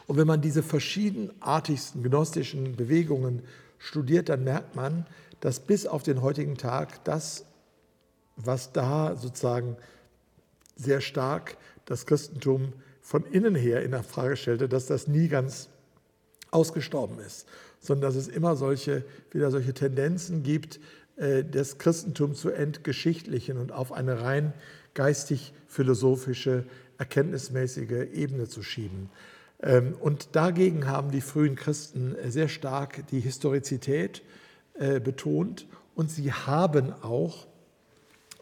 Und 0.07 0.19
wenn 0.19 0.27
man 0.27 0.41
diese 0.41 0.62
verschiedenartigsten 0.62 2.03
gnostischen 2.03 2.77
Bewegungen 2.77 3.43
studiert, 3.79 4.29
dann 4.29 4.45
merkt 4.45 4.77
man, 4.77 5.07
dass 5.41 5.61
bis 5.61 5.87
auf 5.87 6.03
den 6.03 6.23
heutigen 6.23 6.57
Tag 6.57 7.03
das, 7.05 7.45
was 8.37 8.73
da 8.73 9.17
sozusagen 9.17 9.77
sehr 10.77 11.01
stark 11.01 11.57
das 11.87 12.07
Christentum 12.07 12.73
von 13.01 13.25
innen 13.25 13.55
her 13.55 13.83
in 13.83 13.93
der 13.93 14.03
Frage 14.03 14.37
stellte, 14.37 14.69
dass 14.69 14.87
das 14.87 15.07
nie 15.09 15.29
ganz 15.29 15.69
ausgestorben 16.57 17.19
ist, 17.21 17.47
sondern 17.81 18.11
dass 18.11 18.16
es 18.16 18.29
immer 18.29 18.57
solche, 18.57 19.05
wieder 19.31 19.51
solche 19.51 19.75
Tendenzen 19.75 20.42
gibt, 20.42 20.81
äh, 21.16 21.45
das 21.45 21.79
Christentum 21.79 22.35
zu 22.35 22.51
entgeschichtlichen 22.51 23.59
und 23.59 23.71
auf 23.71 23.92
eine 23.92 24.23
rein 24.23 24.55
geistig-philosophische, 24.95 26.64
erkenntnismäßige 26.99 28.09
Ebene 28.14 28.49
zu 28.49 28.62
schieben. 28.62 29.11
Ähm, 29.62 29.95
und 30.01 30.35
dagegen 30.35 30.87
haben 30.87 31.11
die 31.11 31.21
frühen 31.21 31.55
Christen 31.55 32.16
sehr 32.27 32.49
stark 32.49 33.07
die 33.09 33.21
Historizität 33.21 34.23
äh, 34.75 34.99
betont 34.99 35.66
und 35.95 36.11
sie 36.11 36.33
haben 36.33 36.92
auch 37.03 37.47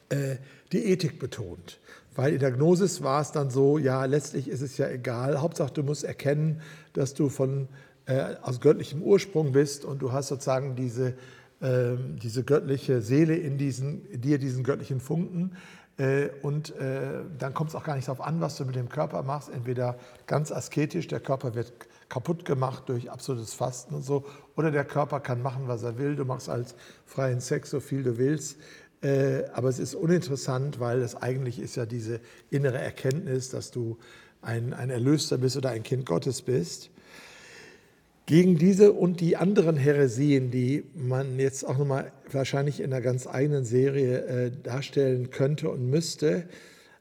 äh, 0.09 0.37
die 0.72 0.85
Ethik 0.87 1.18
betont. 1.18 1.81
Weil 2.16 2.35
in 2.35 2.38
der 2.38 2.53
Gnosis 2.53 3.03
war 3.03 3.20
es 3.20 3.33
dann 3.33 3.50
so, 3.50 3.79
ja, 3.79 4.05
letztlich 4.05 4.48
ist 4.48 4.61
es 4.61 4.79
ja 4.79 4.88
egal, 4.88 5.40
Hauptsache 5.40 5.72
du 5.72 5.83
musst 5.83 6.05
erkennen, 6.05 6.61
dass 6.92 7.14
du 7.14 7.29
von, 7.29 7.68
äh, 8.07 8.37
aus 8.43 8.61
göttlichem 8.61 9.03
Ursprung 9.03 9.53
bist 9.53 9.85
und 9.85 10.03
du 10.03 10.12
hast 10.12 10.29
sozusagen 10.29 10.77
diese, 10.77 11.14
äh, 11.61 11.97
diese 12.23 12.45
göttliche 12.45 13.01
Seele 13.01 13.37
in, 13.37 13.59
diesen, 13.59 14.07
in 14.11 14.21
dir, 14.21 14.38
diesen 14.38 14.64
göttlichen 14.64 15.01
Funken. 15.01 15.57
Äh, 15.97 16.31
und 16.43 16.77
äh, 16.77 17.23
dann 17.38 17.55
kommt 17.55 17.71
es 17.71 17.77
auch 17.77 17.85
gar 17.85 17.95
nicht 17.95 18.09
darauf 18.09 18.21
an, 18.21 18.40
was 18.40 18.57
du 18.57 18.64
mit 18.64 18.75
dem 18.75 18.88
Körper 18.88 19.23
machst. 19.23 19.49
Entweder 19.49 19.97
ganz 20.27 20.51
asketisch, 20.51 21.07
der 21.07 21.21
Körper 21.21 21.55
wird 21.55 21.73
kaputt 22.09 22.45
gemacht 22.45 22.85
durch 22.88 23.11
absolutes 23.11 23.55
Fasten 23.55 23.95
und 23.95 24.03
so, 24.03 24.25
oder 24.57 24.71
der 24.71 24.85
Körper 24.85 25.21
kann 25.21 25.40
machen, 25.40 25.62
was 25.67 25.83
er 25.83 25.97
will. 25.99 26.17
Du 26.17 26.25
machst 26.25 26.49
als 26.49 26.75
freien 27.07 27.40
Sex 27.40 27.71
so 27.71 27.81
viel 27.81 28.03
du 28.03 28.19
willst. 28.19 28.59
Äh, 29.03 29.45
aber 29.53 29.69
es 29.69 29.79
ist 29.79 29.95
uninteressant, 29.95 30.81
weil 30.81 31.01
es 31.01 31.14
eigentlich 31.14 31.59
ist 31.61 31.77
ja 31.77 31.87
diese 31.87 32.21
innere 32.51 32.79
Erkenntnis, 32.79 33.51
dass 33.51 33.71
du 33.71 33.99
ein, 34.43 34.73
ein 34.73 34.90
Erlöster 34.90 35.38
bist 35.38 35.57
oder 35.57 35.71
ein 35.71 35.83
Kind 35.83 36.07
Gottes 36.07 36.43
bist. 36.43 36.90
Gegen 38.26 38.56
diese 38.56 38.92
und 38.92 39.20
die 39.20 39.37
anderen 39.37 39.76
Heresien, 39.76 40.50
die 40.50 40.84
man 40.94 41.38
jetzt 41.38 41.62
auch 41.62 41.76
nochmal 41.76 42.10
wahrscheinlich 42.32 42.80
in 42.80 42.92
einer 42.92 43.02
ganz 43.02 43.26
eigenen 43.26 43.66
Serie 43.66 44.24
äh, 44.24 44.50
darstellen 44.62 45.28
könnte 45.28 45.68
und 45.68 45.90
müsste, 45.90 46.48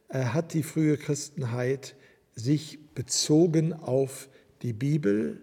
äh, 0.09 0.25
hat 0.25 0.53
die 0.53 0.63
frühe 0.63 0.97
Christenheit 0.97 1.95
sich 2.35 2.79
bezogen 2.93 3.71
auf 3.71 4.27
die 4.63 4.73
Bibel, 4.73 5.41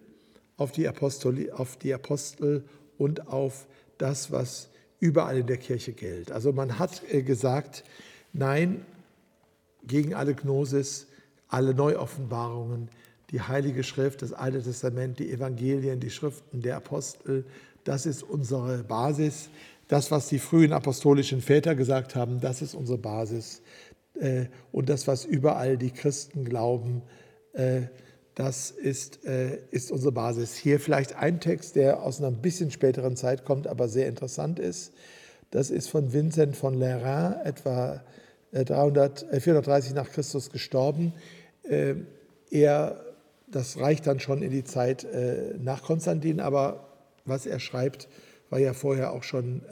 auf 0.58 0.70
die, 0.70 0.86
auf 0.88 1.76
die 1.78 1.94
Apostel 1.94 2.64
und 2.98 3.28
auf 3.28 3.66
das, 3.96 4.30
was 4.30 4.68
überall 4.98 5.38
in 5.38 5.46
der 5.46 5.56
Kirche 5.56 5.92
gilt. 5.92 6.30
Also 6.30 6.52
man 6.52 6.78
hat 6.78 7.02
äh, 7.10 7.22
gesagt, 7.22 7.84
nein, 8.34 8.84
gegen 9.86 10.12
alle 10.12 10.34
Gnosis, 10.34 11.06
alle 11.48 11.72
Neuoffenbarungen, 11.72 12.90
die 13.30 13.40
Heilige 13.40 13.84
Schrift, 13.84 14.22
das 14.22 14.32
Alte 14.32 14.62
Testament, 14.62 15.18
die 15.18 15.30
Evangelien, 15.30 16.00
die 16.00 16.10
Schriften 16.10 16.62
der 16.62 16.76
Apostel, 16.76 17.44
das 17.84 18.06
ist 18.06 18.22
unsere 18.22 18.84
Basis. 18.84 19.48
Das, 19.88 20.10
was 20.10 20.28
die 20.28 20.38
frühen 20.38 20.72
apostolischen 20.72 21.40
Väter 21.40 21.74
gesagt 21.74 22.14
haben, 22.14 22.40
das 22.40 22.62
ist 22.62 22.74
unsere 22.74 22.98
Basis. 22.98 23.62
Äh, 24.14 24.46
und 24.72 24.88
das, 24.88 25.06
was 25.06 25.24
überall 25.24 25.76
die 25.76 25.90
Christen 25.90 26.44
glauben, 26.44 27.02
äh, 27.52 27.82
das 28.34 28.70
ist, 28.70 29.24
äh, 29.24 29.58
ist 29.70 29.90
unsere 29.90 30.12
Basis. 30.12 30.54
Hier 30.54 30.80
vielleicht 30.80 31.16
ein 31.16 31.40
Text, 31.40 31.76
der 31.76 32.02
aus 32.02 32.20
einer 32.20 32.30
bisschen 32.30 32.70
späteren 32.70 33.16
Zeit 33.16 33.44
kommt, 33.44 33.66
aber 33.66 33.88
sehr 33.88 34.08
interessant 34.08 34.58
ist. 34.58 34.92
Das 35.50 35.70
ist 35.70 35.88
von 35.88 36.12
Vincent 36.12 36.56
von 36.56 36.74
Lerins, 36.74 37.36
etwa 37.44 38.04
300, 38.52 39.32
äh, 39.32 39.40
430 39.40 39.90
äh, 39.90 39.94
nach 39.94 40.10
Christus 40.10 40.50
gestorben. 40.50 41.12
Er, 42.50 42.96
das 43.50 43.78
reicht 43.78 44.06
dann 44.06 44.20
schon 44.20 44.42
in 44.42 44.50
die 44.50 44.64
Zeit 44.64 45.06
nach 45.58 45.82
Konstantin, 45.82 46.40
aber 46.40 46.88
was 47.24 47.46
er 47.46 47.60
schreibt, 47.60 48.08
war 48.48 48.58
ja 48.58 48.72
vorher 48.72 49.12
auch 49.12 49.22
schon 49.22 49.62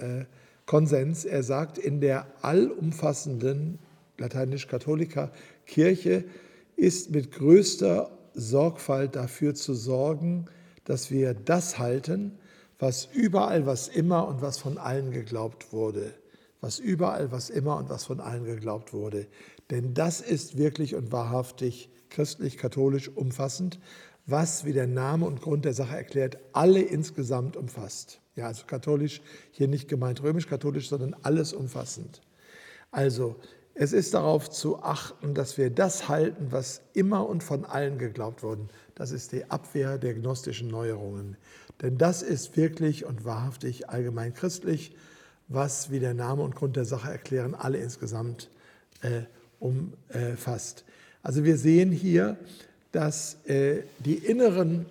Konsens. 0.67 1.25
Er 1.25 1.43
sagt, 1.43 1.79
in 1.79 2.01
der 2.01 2.27
allumfassenden 2.43 3.79
lateinisch-katholiker 4.19 5.33
Kirche 5.67 6.25
ist 6.77 7.11
mit 7.11 7.33
größter 7.33 8.11
Sorgfalt 8.35 9.17
dafür 9.17 9.55
zu 9.55 9.75
sorgen, 9.75 10.47
dass 10.85 11.11
wir 11.11 11.35
das 11.35 11.79
halten, 11.79 12.39
was 12.79 13.09
überall, 13.13 13.67
was 13.67 13.89
immer 13.89 14.29
und 14.29 14.43
was 14.43 14.59
von 14.59 14.79
allen 14.79 15.11
geglaubt 15.11 15.73
wurde. 15.73 16.15
Was 16.61 16.79
überall, 16.79 17.31
was 17.31 17.51
immer 17.51 17.77
und 17.77 17.89
was 17.89 18.05
von 18.05 18.21
allen 18.21 18.45
geglaubt 18.45 18.93
wurde. 18.93 19.27
Denn 19.71 19.95
das 19.95 20.21
ist 20.21 20.59
wirklich 20.59 20.95
und 20.95 21.13
wahrhaftig 21.13 21.89
christlich-katholisch 22.11 23.09
umfassend, 23.09 23.79
was, 24.27 24.65
wie 24.65 24.73
der 24.73 24.87
Name 24.87 25.27
und 25.27 25.41
Grund 25.41 25.65
der 25.65 25.73
Sache 25.73 25.97
erklärt, 25.97 26.39
alle 26.53 26.81
insgesamt 26.81 27.57
umfasst. 27.57 28.21
Ja, 28.37 28.47
also 28.47 28.67
katholisch, 28.67 29.21
hier 29.51 29.69
nicht 29.69 29.89
gemeint 29.89 30.23
römisch-katholisch, 30.23 30.89
sondern 30.89 31.15
alles 31.23 31.53
umfassend. 31.53 32.21
Also 32.91 33.37
es 33.75 33.93
ist 33.93 34.15
darauf 34.15 34.51
zu 34.51 34.83
achten, 34.83 35.35
dass 35.35 35.57
wir 35.57 35.71
das 35.71 36.09
halten, 36.09 36.49
was 36.51 36.83
immer 36.95 37.29
und 37.29 37.45
von 37.45 37.65
allen 37.65 37.97
geglaubt 37.97 38.43
wurde. 38.43 38.67
Das 38.95 39.13
ist 39.13 39.33
die 39.33 39.49
Abwehr 39.51 39.99
der 39.99 40.15
gnostischen 40.15 40.69
Neuerungen. 40.69 41.37
Denn 41.81 41.97
das 41.97 42.23
ist 42.23 42.57
wirklich 42.57 43.05
und 43.05 43.25
wahrhaftig 43.25 43.89
allgemein 43.89 44.35
christlich, 44.35 44.97
was, 45.47 45.91
wie 45.91 46.01
der 46.01 46.15
Name 46.15 46.43
und 46.43 46.57
Grund 46.57 46.77
der 46.77 46.85
Sache 46.85 47.11
erklären, 47.11 47.55
alle 47.55 47.79
insgesamt 47.79 48.51
äh, 49.01 49.23
umfasst. 49.61 50.85
Also 51.23 51.45
wir 51.45 51.57
sehen 51.57 51.93
hier, 51.93 52.37
dass 52.93 53.37
äh, 53.47 53.83
die 53.99 54.15
inneren 54.15 54.87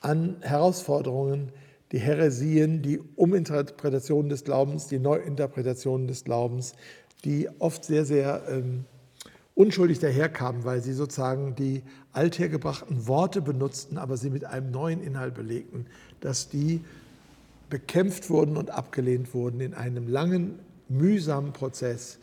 an 0.00 0.36
Herausforderungen, 0.40 1.50
die 1.92 1.98
Heresien, 1.98 2.82
die 2.82 3.00
Uminterpretationen 3.16 4.28
des 4.28 4.44
Glaubens, 4.44 4.86
die 4.88 4.98
Neuinterpretationen 4.98 6.08
des 6.08 6.24
Glaubens, 6.24 6.74
die 7.24 7.48
oft 7.58 7.84
sehr, 7.84 8.04
sehr 8.04 8.42
ähm, 8.48 8.84
unschuldig 9.54 9.98
daherkamen, 9.98 10.64
weil 10.64 10.82
sie 10.82 10.92
sozusagen 10.92 11.54
die 11.54 11.82
althergebrachten 12.12 13.06
Worte 13.06 13.40
benutzten, 13.40 13.98
aber 13.98 14.16
sie 14.16 14.30
mit 14.30 14.44
einem 14.44 14.70
neuen 14.70 15.02
Inhalt 15.02 15.34
belegten, 15.34 15.86
dass 16.20 16.48
die 16.48 16.82
bekämpft 17.70 18.30
wurden 18.30 18.56
und 18.56 18.70
abgelehnt 18.70 19.34
wurden 19.34 19.60
in 19.60 19.74
einem 19.74 20.08
langen, 20.08 20.58
mühsamen 20.88 21.52
Prozess, 21.52 22.18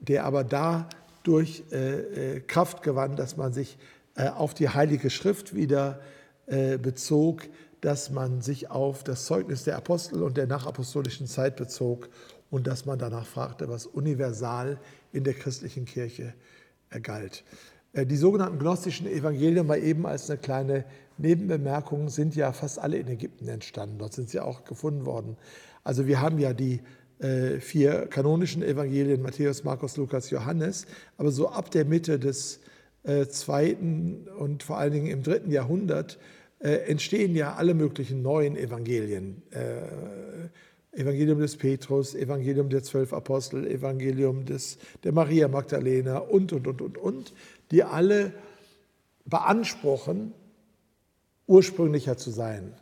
der 0.00 0.24
aber 0.24 0.44
dadurch 0.44 0.86
äh, 1.26 2.36
äh, 2.36 2.40
Kraft 2.40 2.82
gewann, 2.82 3.16
dass 3.16 3.36
man 3.36 3.52
sich 3.52 3.78
äh, 4.14 4.28
auf 4.28 4.54
die 4.54 4.68
Heilige 4.68 5.10
Schrift 5.10 5.54
wieder 5.54 6.00
äh, 6.46 6.78
bezog, 6.78 7.42
dass 7.80 8.10
man 8.10 8.40
sich 8.40 8.70
auf 8.70 9.04
das 9.04 9.26
Zeugnis 9.26 9.64
der 9.64 9.76
Apostel 9.76 10.22
und 10.22 10.36
der 10.36 10.46
nachapostolischen 10.46 11.26
Zeit 11.26 11.56
bezog 11.56 12.08
und 12.50 12.66
dass 12.66 12.86
man 12.86 12.98
danach 12.98 13.26
fragte, 13.26 13.68
was 13.68 13.86
universal 13.86 14.78
in 15.12 15.24
der 15.24 15.34
christlichen 15.34 15.84
Kirche 15.84 16.34
galt. 17.02 17.44
Äh, 17.92 18.06
die 18.06 18.16
sogenannten 18.16 18.58
gnostischen 18.58 19.06
Evangelien, 19.06 19.66
mal 19.66 19.82
eben 19.82 20.06
als 20.06 20.30
eine 20.30 20.38
kleine 20.38 20.84
Nebenbemerkung, 21.18 22.08
sind 22.08 22.36
ja 22.36 22.52
fast 22.52 22.78
alle 22.78 22.98
in 22.98 23.08
Ägypten 23.08 23.48
entstanden. 23.48 23.98
Dort 23.98 24.12
sind 24.12 24.30
sie 24.30 24.40
auch 24.40 24.64
gefunden 24.64 25.06
worden. 25.06 25.36
Also 25.82 26.06
wir 26.06 26.20
haben 26.20 26.38
ja 26.38 26.52
die 26.52 26.74
äh, 26.74 26.80
vier 27.60 28.06
kanonischen 28.10 28.62
Evangelien, 28.62 29.22
Matthäus, 29.22 29.64
Markus, 29.64 29.96
Lukas, 29.96 30.28
Johannes, 30.28 30.86
aber 31.16 31.30
so 31.30 31.48
ab 31.48 31.70
der 31.70 31.86
Mitte 31.86 32.18
des 32.18 32.60
äh, 33.06 33.26
zweiten 33.28 34.26
und 34.38 34.62
vor 34.62 34.78
allen 34.78 34.92
Dingen 34.92 35.06
im 35.06 35.22
dritten 35.22 35.50
Jahrhundert 35.50 36.18
äh, 36.58 36.70
entstehen 36.88 37.36
ja 37.36 37.54
alle 37.54 37.74
möglichen 37.74 38.20
neuen 38.20 38.56
Evangelien. 38.56 39.42
Äh, 39.50 41.00
Evangelium 41.00 41.38
des 41.38 41.56
Petrus, 41.56 42.14
Evangelium 42.14 42.68
der 42.68 42.82
zwölf 42.82 43.12
Apostel, 43.12 43.66
Evangelium 43.66 44.44
des, 44.44 44.78
der 45.04 45.12
Maria 45.12 45.46
Magdalena 45.46 46.18
und, 46.18 46.52
und, 46.52 46.66
und, 46.66 46.80
und, 46.80 46.98
und, 46.98 47.34
die 47.70 47.84
alle 47.84 48.32
beanspruchen, 49.26 50.32
ursprünglicher 51.46 52.16
zu 52.16 52.30
sein. 52.30 52.72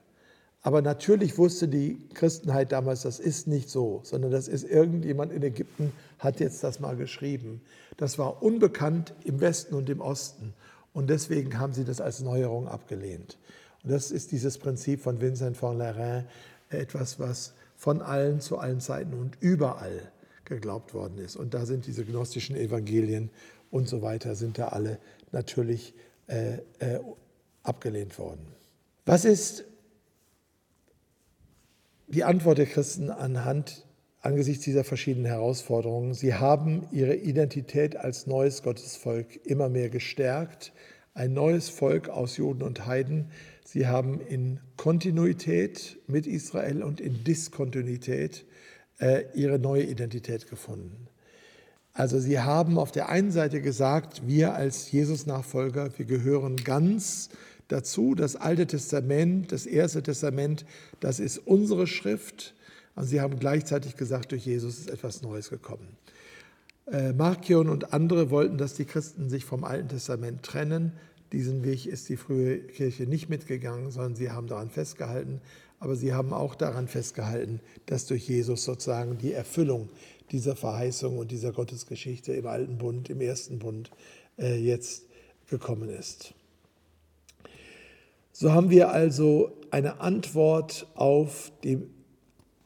Aber 0.65 0.81
natürlich 0.81 1.37
wusste 1.37 1.69
die 1.69 1.99
Christenheit 2.15 2.73
damals, 2.73 3.03
das 3.03 3.21
ist 3.21 3.47
nicht 3.47 3.69
so, 3.69 4.01
sondern 4.03 4.31
das 4.31 4.49
ist 4.49 4.65
irgendjemand 4.65 5.31
in 5.31 5.43
Ägypten, 5.43 5.93
hat 6.19 6.41
jetzt 6.41 6.65
das 6.65 6.81
mal 6.81 6.97
geschrieben. 6.97 7.61
Das 7.99 8.19
war 8.19 8.43
unbekannt 8.43 9.13
im 9.25 9.43
Westen 9.43 9.75
und 9.75 9.91
im 9.91 10.01
Osten. 10.01 10.55
Und 10.95 11.11
deswegen 11.11 11.59
haben 11.59 11.75
sie 11.75 11.85
das 11.85 12.01
als 12.01 12.21
Neuerung 12.21 12.67
abgelehnt. 12.67 13.37
Und 13.83 13.93
das 13.93 14.11
ist 14.11 14.33
dieses 14.33 14.57
Prinzip 14.57 15.03
von 15.03 15.21
Vincent 15.21 15.59
von 15.59 15.77
Lerain, 15.77 16.25
etwas, 16.71 17.21
was 17.21 17.53
von 17.77 18.01
allen 18.01 18.41
zu 18.41 18.57
allen 18.57 18.81
Zeiten 18.81 19.13
und 19.13 19.37
überall 19.41 20.11
geglaubt 20.47 20.95
worden 20.95 21.19
ist. 21.19 21.37
Und 21.37 21.53
da 21.53 21.67
sind 21.67 21.87
diese 21.87 22.07
gnostischen 22.07 22.57
Evangelien 22.57 23.29
und 23.71 23.87
so 23.87 24.01
weiter, 24.01 24.35
sind 24.35 24.57
da 24.57 24.69
alle 24.69 24.99
natürlich 25.31 25.93
äh, 26.27 26.55
äh, 26.79 27.01
abgelehnt 27.65 28.19
worden. 28.19 28.47
Was 29.05 29.27
ist 29.27 29.67
die 32.15 32.25
Antwort 32.25 32.59
der 32.59 32.67
Christen 32.67 33.11
anhand 33.11 33.87
angesichts 34.21 34.65
dieser 34.65 34.85
verschiedenen 34.85 35.27
Herausforderungen? 35.27 36.15
Sie 36.15 36.35
haben 36.35 36.87
ihre 36.93 37.15
Identität 37.15 37.97
als 37.97 38.27
neues 38.27 38.63
Gottesvolk 38.63 39.45
immer 39.45 39.69
mehr 39.69 39.91
gestärkt, 39.91 40.73
ein 41.13 41.33
neues 41.33 41.69
Volk 41.69 42.09
aus 42.09 42.37
Juden 42.37 42.63
und 42.63 42.87
Heiden, 42.87 43.31
Sie 43.67 43.87
haben 43.87 44.21
in 44.21 44.61
Kontinuität 44.77 45.99
mit 46.07 46.27
Israel 46.27 46.83
und 46.83 47.01
in 47.01 47.25
Diskontinuität 47.25 48.45
äh, 49.01 49.25
ihre 49.35 49.59
neue 49.59 49.83
Identität 49.83 50.49
gefunden. 50.49 51.09
Also 51.93 52.19
sie 52.21 52.41
haben 52.41 52.79
auf 52.79 52.93
der 52.93 53.09
einen 53.09 53.33
Seite 53.33 53.61
gesagt, 53.61 54.29
wir 54.29 54.55
als 54.55 54.93
Jesus-Nachfolger, 54.93 55.91
wir 55.97 56.05
gehören 56.05 56.57
ganz 56.57 57.31
dazu. 57.69 58.15
Das 58.15 58.37
Alte 58.37 58.67
Testament, 58.67 59.53
das 59.53 59.67
Erste 59.67 60.03
Testament, 60.03 60.65
das 61.01 61.21
ist 61.21 61.39
unsere 61.39 61.87
Schrift. 61.87 62.55
Und 62.95 63.05
sie 63.05 63.21
haben 63.21 63.39
gleichzeitig 63.39 63.97
gesagt, 63.97 64.33
durch 64.33 64.47
Jesus 64.47 64.79
ist 64.79 64.91
etwas 64.91 65.23
Neues 65.23 65.51
gekommen. 65.51 65.97
Äh, 66.87 67.13
Markion 67.13 67.69
und 67.69 67.93
andere 67.93 68.31
wollten, 68.31 68.59
dass 68.59 68.75
die 68.75 68.85
Christen 68.85 69.29
sich 69.29 69.45
vom 69.45 69.65
Alten 69.65 69.89
Testament 69.89 70.43
trennen. 70.43 70.93
Diesen 71.33 71.65
Weg 71.65 71.87
ist 71.87 72.09
die 72.09 72.17
frühe 72.17 72.59
Kirche 72.59 73.05
nicht 73.05 73.29
mitgegangen, 73.29 73.91
sondern 73.91 74.15
sie 74.15 74.31
haben 74.31 74.47
daran 74.47 74.71
festgehalten. 74.71 75.41
Aber 75.81 75.97
sie 75.97 76.15
haben 76.15 76.33
auch 76.33 76.55
daran 76.55 76.87
festgehalten, 76.87 77.61
dass 77.87 78.07
durch 78.07 78.29
Jesus 78.29 78.65
sozusagen 78.65 79.19
die 79.19 79.33
Erfüllung 79.33 79.89
dieser 80.31 80.57
Verheißung 80.57 81.19
und 81.19 81.31
dieser 81.31 81.53
Gottesgeschichte 81.53 82.33
im 82.33 82.47
Alten 82.47 82.79
Bund, 82.79 83.11
im 83.11 83.21
Ersten 83.21 83.59
Bund 83.59 83.91
äh, 84.39 84.57
jetzt 84.57 85.07
gekommen 85.49 85.89
ist. 85.89 86.35
So 88.37 88.53
haben 88.53 88.69
wir 88.69 88.91
also 88.91 89.53
eine 89.71 90.01
Antwort 90.01 90.89
auf 90.97 91.53
die, 91.63 91.79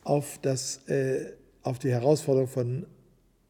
auf 0.03 0.39
das, 0.41 0.89
äh, 0.89 1.35
auf 1.63 1.79
die 1.79 1.91
Herausforderung 1.91 2.49
von 2.49 2.87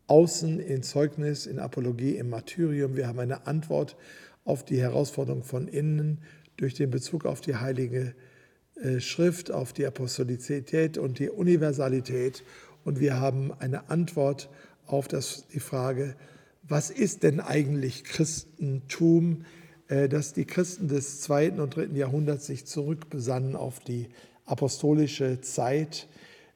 außen 0.09 0.59
in 0.59 0.83
Zeugnis, 0.83 1.47
in 1.47 1.61
Apologie, 1.61 2.17
im 2.17 2.29
Martyrium. 2.29 2.97
Wir 2.97 3.07
haben 3.07 3.21
eine 3.21 3.47
Antwort 3.47 3.97
auf 4.45 4.65
die 4.65 4.81
Herausforderung 4.81 5.45
von 5.45 5.69
innen 5.69 6.19
durch 6.57 6.75
den 6.75 6.91
Bezug 6.91 7.25
auf 7.25 7.41
die 7.41 7.55
Heilige 7.55 8.17
äh, 8.83 8.99
Schrift, 8.99 9.53
auf 9.53 9.73
die 9.73 9.87
Apostolizität 9.87 10.99
und 10.99 11.21
die 11.21 11.31
Universalität. 11.31 12.43
Und 12.85 12.99
wir 12.99 13.21
haben 13.21 13.53
eine 13.61 13.91
Antwort 13.91 14.51
auf 14.89 15.07
das, 15.07 15.47
die 15.55 15.61
Frage, 15.61 16.17
was 16.65 16.91
ist 16.91 17.23
denn 17.23 17.39
eigentlich 17.39 18.03
Christentum, 18.03 19.45
dass 19.89 20.35
die 20.35 20.45
Christen 20.45 20.89
des 20.89 21.23
zweiten 21.23 21.61
und 21.61 21.75
dritten 21.75 21.97
Jahrhunderts 21.97 22.47
sich 22.47 22.67
zurückbesannen 22.67 23.57
auf 23.57 23.81
die 23.81 24.09
apostolische 24.45 25.41
Zeit, 25.41 26.07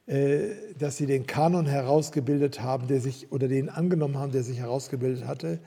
äh, 0.05 0.49
dass 0.77 0.97
sie 0.97 1.05
den 1.05 1.25
Kanon 1.25 1.65
herausgebildet 1.65 2.61
haben, 2.61 2.87
der 2.87 2.99
sich 2.99 3.31
oder 3.31 3.47
den 3.47 3.69
angenommen 3.69 4.17
haben, 4.17 4.33
der 4.33 4.43
sich 4.43 4.59
herausgebildet 4.59 5.25
hatte, 5.25 5.59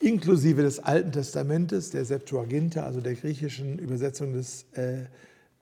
inklusive 0.00 0.62
des 0.62 0.80
Alten 0.80 1.12
Testamentes, 1.12 1.90
der 1.90 2.04
Septuaginta, 2.04 2.84
also 2.84 3.00
der 3.00 3.14
griechischen 3.14 3.78
Übersetzung 3.78 4.34
des, 4.34 4.66
äh, 4.74 5.04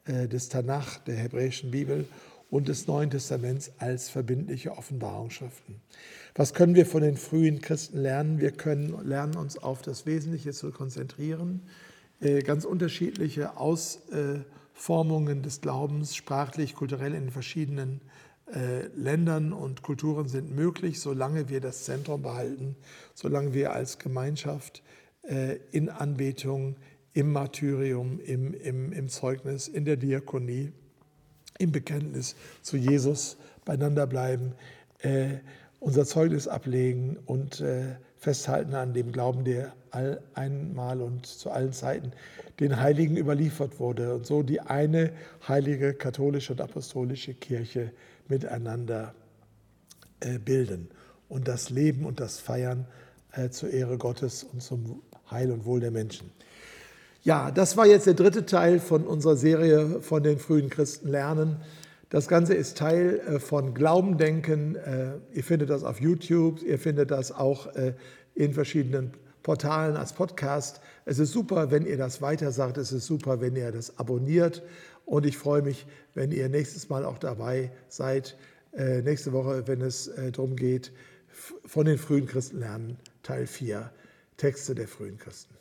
äh, 0.06 0.26
des 0.26 0.48
Tanach, 0.48 0.98
der 0.98 1.16
hebräischen 1.16 1.70
Bibel 1.70 2.06
und 2.50 2.68
des 2.68 2.86
Neuen 2.86 3.10
Testaments 3.10 3.72
als 3.78 4.08
verbindliche 4.08 4.72
Offenbarungsschriften. 4.76 5.76
Was 6.34 6.52
können 6.52 6.74
wir 6.74 6.86
von 6.86 7.02
den 7.02 7.16
frühen 7.16 7.60
Christen 7.60 7.98
lernen? 7.98 8.40
Wir 8.40 8.50
können 8.50 9.06
lernen, 9.06 9.36
uns 9.36 9.58
auf 9.58 9.82
das 9.82 10.06
Wesentliche 10.06 10.52
zu 10.52 10.70
konzentrieren. 10.70 11.62
Äh, 12.20 12.42
ganz 12.42 12.64
unterschiedliche 12.64 13.56
Ausformungen 13.56 15.42
des 15.42 15.60
Glaubens, 15.60 16.16
sprachlich, 16.16 16.74
kulturell 16.74 17.14
in 17.14 17.30
verschiedenen 17.30 18.00
äh, 18.52 18.86
Ländern 18.96 19.52
und 19.52 19.82
Kulturen 19.82 20.28
sind 20.28 20.54
möglich, 20.54 21.00
solange 21.00 21.48
wir 21.48 21.60
das 21.60 21.84
Zentrum 21.84 22.22
behalten, 22.22 22.74
solange 23.14 23.54
wir 23.54 23.72
als 23.72 23.98
Gemeinschaft 23.98 24.82
äh, 25.22 25.58
in 25.70 25.88
Anbetung, 25.88 26.76
im 27.12 27.32
Martyrium, 27.32 28.20
im, 28.20 28.54
im, 28.54 28.92
im 28.92 29.08
Zeugnis, 29.08 29.68
in 29.68 29.84
der 29.84 29.96
Diakonie, 29.96 30.72
im 31.60 31.72
Bekenntnis 31.72 32.34
zu 32.62 32.76
Jesus 32.76 33.36
beieinander 33.64 34.06
bleiben, 34.06 34.52
äh, 35.00 35.38
unser 35.78 36.04
Zeugnis 36.04 36.46
ablegen 36.46 37.16
und 37.24 37.64
festhalten 38.18 38.74
an 38.74 38.92
dem 38.92 39.12
Glauben, 39.12 39.44
der 39.44 39.72
all, 39.90 40.20
einmal 40.34 41.00
und 41.00 41.26
zu 41.26 41.50
allen 41.50 41.72
Zeiten 41.72 42.12
den 42.60 42.78
Heiligen 42.78 43.16
überliefert 43.16 43.80
wurde 43.80 44.14
und 44.14 44.26
so 44.26 44.42
die 44.42 44.60
eine 44.60 45.12
heilige 45.48 45.94
katholische 45.94 46.52
und 46.52 46.60
apostolische 46.60 47.32
Kirche 47.32 47.92
miteinander 48.28 49.14
äh, 50.20 50.38
bilden 50.38 50.88
und 51.28 51.48
das 51.48 51.70
Leben 51.70 52.04
und 52.04 52.20
das 52.20 52.38
Feiern 52.38 52.86
äh, 53.32 53.48
zur 53.48 53.70
Ehre 53.70 53.96
Gottes 53.96 54.44
und 54.44 54.62
zum 54.62 55.02
Heil 55.30 55.50
und 55.50 55.64
Wohl 55.64 55.80
der 55.80 55.90
Menschen. 55.90 56.30
Ja, 57.22 57.50
das 57.50 57.76
war 57.76 57.86
jetzt 57.86 58.06
der 58.06 58.14
dritte 58.14 58.46
Teil 58.46 58.80
von 58.80 59.04
unserer 59.06 59.36
Serie 59.36 60.00
von 60.00 60.22
den 60.22 60.38
frühen 60.38 60.70
Christen 60.70 61.08
lernen. 61.08 61.58
Das 62.08 62.28
Ganze 62.28 62.54
ist 62.54 62.78
Teil 62.78 63.20
äh, 63.26 63.40
von 63.40 63.74
Glaubendenken. 63.74 64.76
Ihr 65.32 65.44
findet 65.44 65.70
das 65.70 65.84
auf 65.84 66.00
YouTube, 66.00 66.62
ihr 66.62 66.78
findet 66.78 67.10
das 67.10 67.30
auch 67.32 67.68
in 68.34 68.52
verschiedenen 68.52 69.12
Portalen 69.42 69.96
als 69.96 70.12
Podcast. 70.12 70.80
Es 71.04 71.18
ist 71.18 71.32
super, 71.32 71.70
wenn 71.70 71.86
ihr 71.86 71.96
das 71.96 72.20
weiter 72.22 72.52
sagt. 72.52 72.78
Es 72.78 72.92
ist 72.92 73.06
super, 73.06 73.40
wenn 73.40 73.56
ihr 73.56 73.72
das 73.72 73.98
abonniert. 73.98 74.62
Und 75.06 75.26
ich 75.26 75.38
freue 75.38 75.62
mich, 75.62 75.86
wenn 76.14 76.30
ihr 76.30 76.48
nächstes 76.48 76.88
Mal 76.88 77.04
auch 77.04 77.18
dabei 77.18 77.72
seid, 77.88 78.36
äh, 78.72 79.02
nächste 79.02 79.32
Woche, 79.32 79.66
wenn 79.66 79.80
es 79.80 80.08
äh, 80.08 80.30
darum 80.30 80.56
geht, 80.56 80.92
von 81.64 81.86
den 81.86 81.98
frühen 81.98 82.26
Christen 82.26 82.60
lernen, 82.60 82.96
Teil 83.22 83.46
4, 83.46 83.90
Texte 84.36 84.74
der 84.74 84.88
frühen 84.88 85.18
Christen. 85.18 85.59